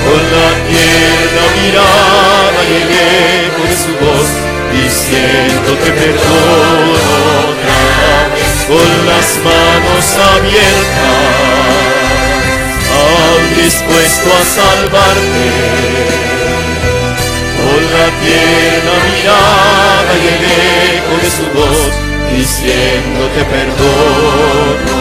con 0.05 0.21
la 0.35 0.49
tierna 0.69 1.45
mirada 1.57 2.59
y 2.63 2.71
el 2.75 2.89
eco 3.47 3.63
de 3.63 3.75
su 3.75 3.91
voz, 4.05 4.29
diciéndote 4.71 5.89
perdono 5.93 7.09
otra 7.49 7.81
vez, 8.35 8.53
con 8.67 8.89
las 9.07 9.29
manos 9.43 10.05
abiertas, 10.35 11.36
dispuesto 13.55 14.27
a 14.33 14.43
salvarte, 14.43 15.47
con 17.57 17.81
la 17.93 18.07
tierna 18.23 18.95
mirada 19.07 20.13
y 20.17 20.27
el 20.27 20.43
eco 20.97 21.13
de 21.21 21.29
su 21.37 21.45
voz, 21.57 21.91
diciéndote 22.35 23.41
perdono, 23.45 24.95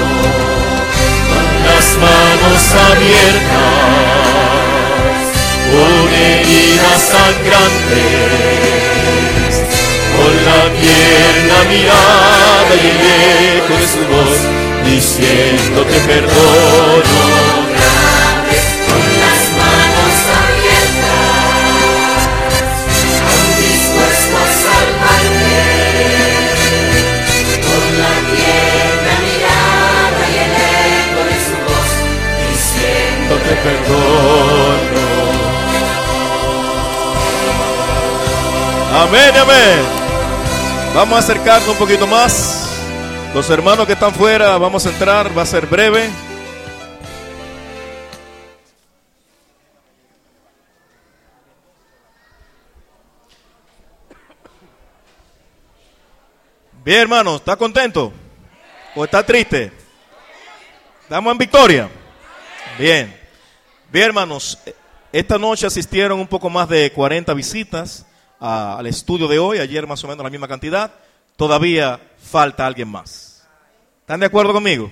con 1.31 1.45
las 1.65 1.87
manos 1.99 2.63
abiertas 2.91 4.17
con 5.73 6.09
heridas 6.15 7.01
sangrantes, 7.13 8.33
con 10.17 10.33
la 10.49 10.63
tierna 10.81 11.59
mirada 11.69 12.73
y 12.75 12.87
el 12.93 13.01
eco 13.59 13.75
de 13.81 13.87
su 13.87 14.03
voz, 14.13 14.39
diciéndote 14.85 15.97
perdono. 16.07 17.76
Amén, 38.99 39.37
amén. 39.37 39.85
Vamos 40.95 41.17
a 41.17 41.19
acercarnos 41.19 41.69
un 41.69 41.77
poquito 41.77 42.07
más. 42.07 42.67
Los 43.35 43.51
hermanos 43.51 43.85
que 43.87 43.93
están 43.93 44.15
fuera, 44.15 44.57
vamos 44.57 44.87
a 44.87 44.89
entrar, 44.89 45.37
va 45.37 45.43
a 45.43 45.47
ser 45.47 45.67
breve. 45.67 46.09
Bien, 56.83 57.01
hermano, 57.01 57.37
¿está 57.37 57.55
contento? 57.55 58.15
¿O 58.95 59.05
está 59.05 59.23
triste? 59.27 59.73
¿Estamos 61.03 61.33
en 61.33 61.39
victoria? 61.39 61.91
Bien. 62.79 63.15
Bien, 63.93 64.07
hermanos, 64.07 64.59
esta 65.13 65.37
noche 65.37 65.67
asistieron 65.67 66.19
un 66.19 66.27
poco 66.27 66.49
más 66.49 66.67
de 66.67 66.91
40 66.91 67.35
visitas 67.35 68.06
al 68.39 68.87
estudio 68.87 69.28
de 69.28 69.39
hoy, 69.39 69.59
ayer 69.59 69.87
más 69.87 70.03
o 70.05 70.09
menos 70.09 70.24
la 70.24 70.30
misma 70.30 70.49
cantidad. 70.49 70.93
Todavía 71.37 72.01
falta 72.18 72.66
alguien 72.66 72.89
más. 72.89 73.47
¿Están 74.01 74.20
de 74.20 74.26
acuerdo 74.26 74.53
conmigo? 74.53 74.91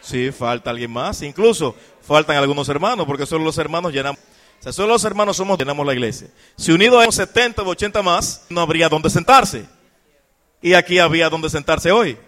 Sí, 0.00 0.32
falta 0.32 0.70
alguien 0.70 0.90
más. 0.90 1.22
Incluso 1.22 1.74
faltan 2.02 2.36
algunos 2.36 2.68
hermanos, 2.68 3.06
porque 3.06 3.26
solo 3.26 3.44
los 3.44 3.58
hermanos 3.58 3.92
llenamos. 3.92 4.20
Solo 4.60 4.88
los 4.88 5.04
hermanos 5.04 5.36
somos 5.36 5.58
llenamos 5.58 5.86
la 5.86 5.94
iglesia. 5.94 6.28
Si 6.56 6.70
unidos 6.70 7.02
hay 7.02 7.10
70 7.10 7.62
o 7.62 7.68
80 7.68 8.02
más, 8.02 8.44
no 8.50 8.60
habría 8.60 8.88
donde 8.88 9.08
sentarse. 9.08 9.64
Y 10.60 10.74
aquí 10.74 10.98
había 10.98 11.30
donde 11.30 11.48
sentarse 11.48 11.90
hoy. 11.90 12.18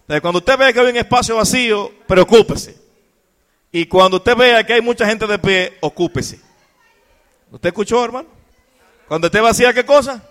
Entonces, 0.00 0.20
cuando 0.20 0.38
usted 0.38 0.58
ve 0.58 0.72
que 0.72 0.80
hay 0.80 0.86
un 0.86 0.96
espacio 0.96 1.36
vacío, 1.36 1.90
preocúpese. 2.06 2.76
Y 3.72 3.86
cuando 3.86 4.18
usted 4.18 4.36
vea 4.36 4.64
que 4.64 4.74
hay 4.74 4.80
mucha 4.82 5.06
gente 5.06 5.26
de 5.26 5.38
pie, 5.38 5.78
ocúpese. 5.80 6.40
¿Usted 7.50 7.68
escuchó, 7.68 8.04
hermano? 8.04 8.37
Cuando 9.08 9.26
esté 9.26 9.40
vacía, 9.40 9.72
¿qué 9.72 9.84
cosa? 9.84 10.22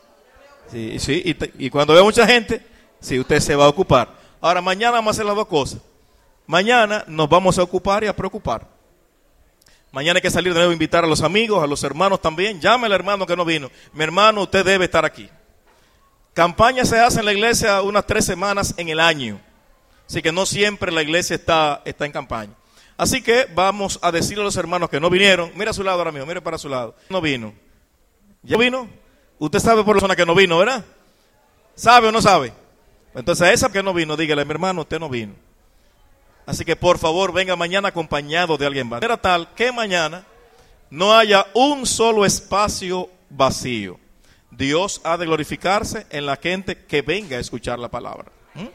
Sí, 0.72 1.00
sí, 1.00 1.36
y, 1.58 1.70
cuando 1.70 1.94
vea 1.94 2.04
mucha 2.04 2.28
gente, 2.28 2.62
sí, 3.00 3.20
usted 3.20 3.40
se 3.40 3.56
va 3.56 3.66
a 3.66 3.70
ocupar. 3.70 4.10
Ahora, 4.40 4.62
mañana 4.62 4.92
vamos 4.94 5.10
a 5.10 5.16
hacer 5.16 5.26
las 5.26 5.36
dos 5.36 5.48
cosas. 5.48 5.82
Mañana 6.46 7.04
nos 7.08 7.28
vamos 7.28 7.58
a 7.58 7.64
ocupar 7.64 8.04
y 8.04 8.08
a 8.08 8.16
preocupar. 8.16 8.68
Mañana 9.92 10.18
hay 10.18 10.22
que 10.22 10.30
salir 10.30 10.54
de 10.54 10.60
nuevo 10.60 10.72
a 10.72 10.74
invitar 10.74 11.04
a 11.04 11.08
los 11.08 11.22
amigos, 11.22 11.64
a 11.64 11.68
los 11.68 11.84
hermanos 11.84 12.22
también. 12.22 12.62
Llame 12.62 12.86
al 12.86 12.92
hermano 12.94 13.26
que 13.26 13.36
no 13.36 13.46
vino. 13.46 13.72
Mi 13.94 14.04
hermano, 14.04 14.44
usted 14.44 14.64
debe 14.64 14.86
estar 14.86 15.06
aquí. 15.06 15.30
Campaña 16.34 16.86
se 16.86 17.00
hace 17.00 17.20
en 17.20 17.26
la 17.26 17.34
iglesia 17.34 17.82
unas 17.82 18.06
tres 18.06 18.26
semanas 18.26 18.76
en 18.78 18.90
el 18.90 19.00
año. 19.00 19.42
Así 20.08 20.22
que 20.22 20.32
no 20.32 20.46
siempre 20.46 20.92
la 20.92 21.02
iglesia 21.02 21.36
está, 21.36 21.82
está 21.84 22.06
en 22.06 22.12
campaña. 22.12 22.54
Así 22.98 23.22
que 23.22 23.48
vamos 23.56 23.98
a 24.02 24.12
decirle 24.12 24.42
a 24.42 24.46
los 24.46 24.56
hermanos 24.56 24.90
que 24.90 25.00
no 25.00 25.10
vinieron. 25.10 25.52
Mira 25.56 25.72
a 25.72 25.74
su 25.74 25.84
lado 25.84 25.98
ahora 25.98 26.12
mismo, 26.12 26.28
mire 26.28 26.42
para 26.42 26.58
su 26.58 26.70
lado. 26.70 26.96
No 27.10 27.22
vino. 27.22 27.54
¿Ya 28.48 28.58
vino? 28.58 28.88
Usted 29.40 29.60
sabe 29.60 29.84
por 29.84 29.96
la 29.96 30.00
persona 30.00 30.16
que 30.16 30.26
no 30.26 30.34
vino, 30.34 30.58
¿verdad? 30.58 30.84
¿Sabe 31.76 32.08
o 32.08 32.12
no 32.14 32.22
sabe? 32.22 32.54
Entonces 33.14 33.46
a 33.46 33.52
esa 33.52 33.72
que 33.72 33.84
no 33.84 33.94
vino, 33.94 34.16
dígale, 34.16 34.46
mi 34.46 34.52
hermano, 34.52 34.82
usted 34.82 35.00
no 35.00 35.10
vino. 35.10 35.34
Así 36.46 36.64
que 36.64 36.78
por 36.78 36.98
favor 36.98 37.34
venga 37.34 37.58
mañana 37.58 37.90
acompañado 37.90 38.58
de 38.58 38.66
alguien 38.66 38.88
más. 38.88 39.04
Era 39.04 39.18
tal 39.18 39.54
que 39.54 39.74
mañana 39.74 40.26
no 40.90 41.14
haya 41.14 41.46
un 41.54 41.86
solo 41.86 42.26
espacio 42.26 43.10
vacío. 43.30 44.00
Dios 44.50 45.02
ha 45.04 45.18
de 45.18 45.26
glorificarse 45.26 46.08
en 46.10 46.26
la 46.26 46.38
gente 46.38 46.86
que 46.86 47.02
venga 47.02 47.36
a 47.36 47.42
escuchar 47.42 47.78
la 47.78 47.90
palabra. 47.90 48.32
¿Mm? 48.54 48.68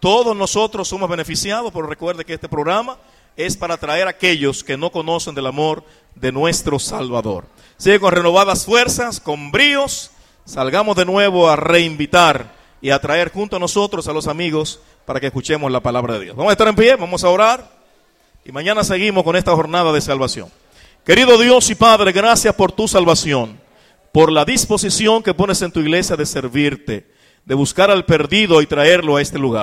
Todos 0.00 0.36
nosotros 0.36 0.86
somos 0.86 1.08
beneficiados, 1.08 1.72
pero 1.72 1.86
recuerde 1.86 2.26
que 2.26 2.34
este 2.34 2.48
programa 2.48 2.98
es 3.38 3.56
para 3.56 3.74
atraer 3.74 4.06
a 4.06 4.10
aquellos 4.10 4.62
que 4.62 4.76
no 4.76 4.90
conocen 4.90 5.34
del 5.34 5.46
amor 5.46 5.82
de 6.20 6.32
nuestro 6.32 6.78
Salvador. 6.78 7.46
Sigue 7.76 8.00
con 8.00 8.12
renovadas 8.12 8.64
fuerzas, 8.64 9.20
con 9.20 9.50
bríos, 9.50 10.10
salgamos 10.44 10.96
de 10.96 11.04
nuevo 11.04 11.48
a 11.48 11.56
reinvitar 11.56 12.52
y 12.80 12.90
a 12.90 13.00
traer 13.00 13.30
junto 13.32 13.56
a 13.56 13.60
nosotros 13.60 14.08
a 14.08 14.12
los 14.12 14.26
amigos 14.26 14.80
para 15.04 15.20
que 15.20 15.26
escuchemos 15.26 15.70
la 15.70 15.80
palabra 15.80 16.14
de 16.14 16.24
Dios. 16.24 16.36
Vamos 16.36 16.50
a 16.50 16.52
estar 16.52 16.68
en 16.68 16.76
pie, 16.76 16.96
vamos 16.96 17.24
a 17.24 17.28
orar 17.28 17.70
y 18.44 18.52
mañana 18.52 18.84
seguimos 18.84 19.24
con 19.24 19.36
esta 19.36 19.54
jornada 19.54 19.92
de 19.92 20.00
salvación. 20.00 20.50
Querido 21.04 21.38
Dios 21.38 21.70
y 21.70 21.74
Padre, 21.74 22.12
gracias 22.12 22.54
por 22.54 22.72
tu 22.72 22.88
salvación, 22.88 23.60
por 24.12 24.30
la 24.32 24.44
disposición 24.44 25.22
que 25.22 25.34
pones 25.34 25.62
en 25.62 25.72
tu 25.72 25.80
iglesia 25.80 26.16
de 26.16 26.26
servirte, 26.26 27.10
de 27.44 27.54
buscar 27.54 27.90
al 27.90 28.04
perdido 28.04 28.60
y 28.60 28.66
traerlo 28.66 29.16
a 29.16 29.22
este 29.22 29.38
lugar. 29.38 29.56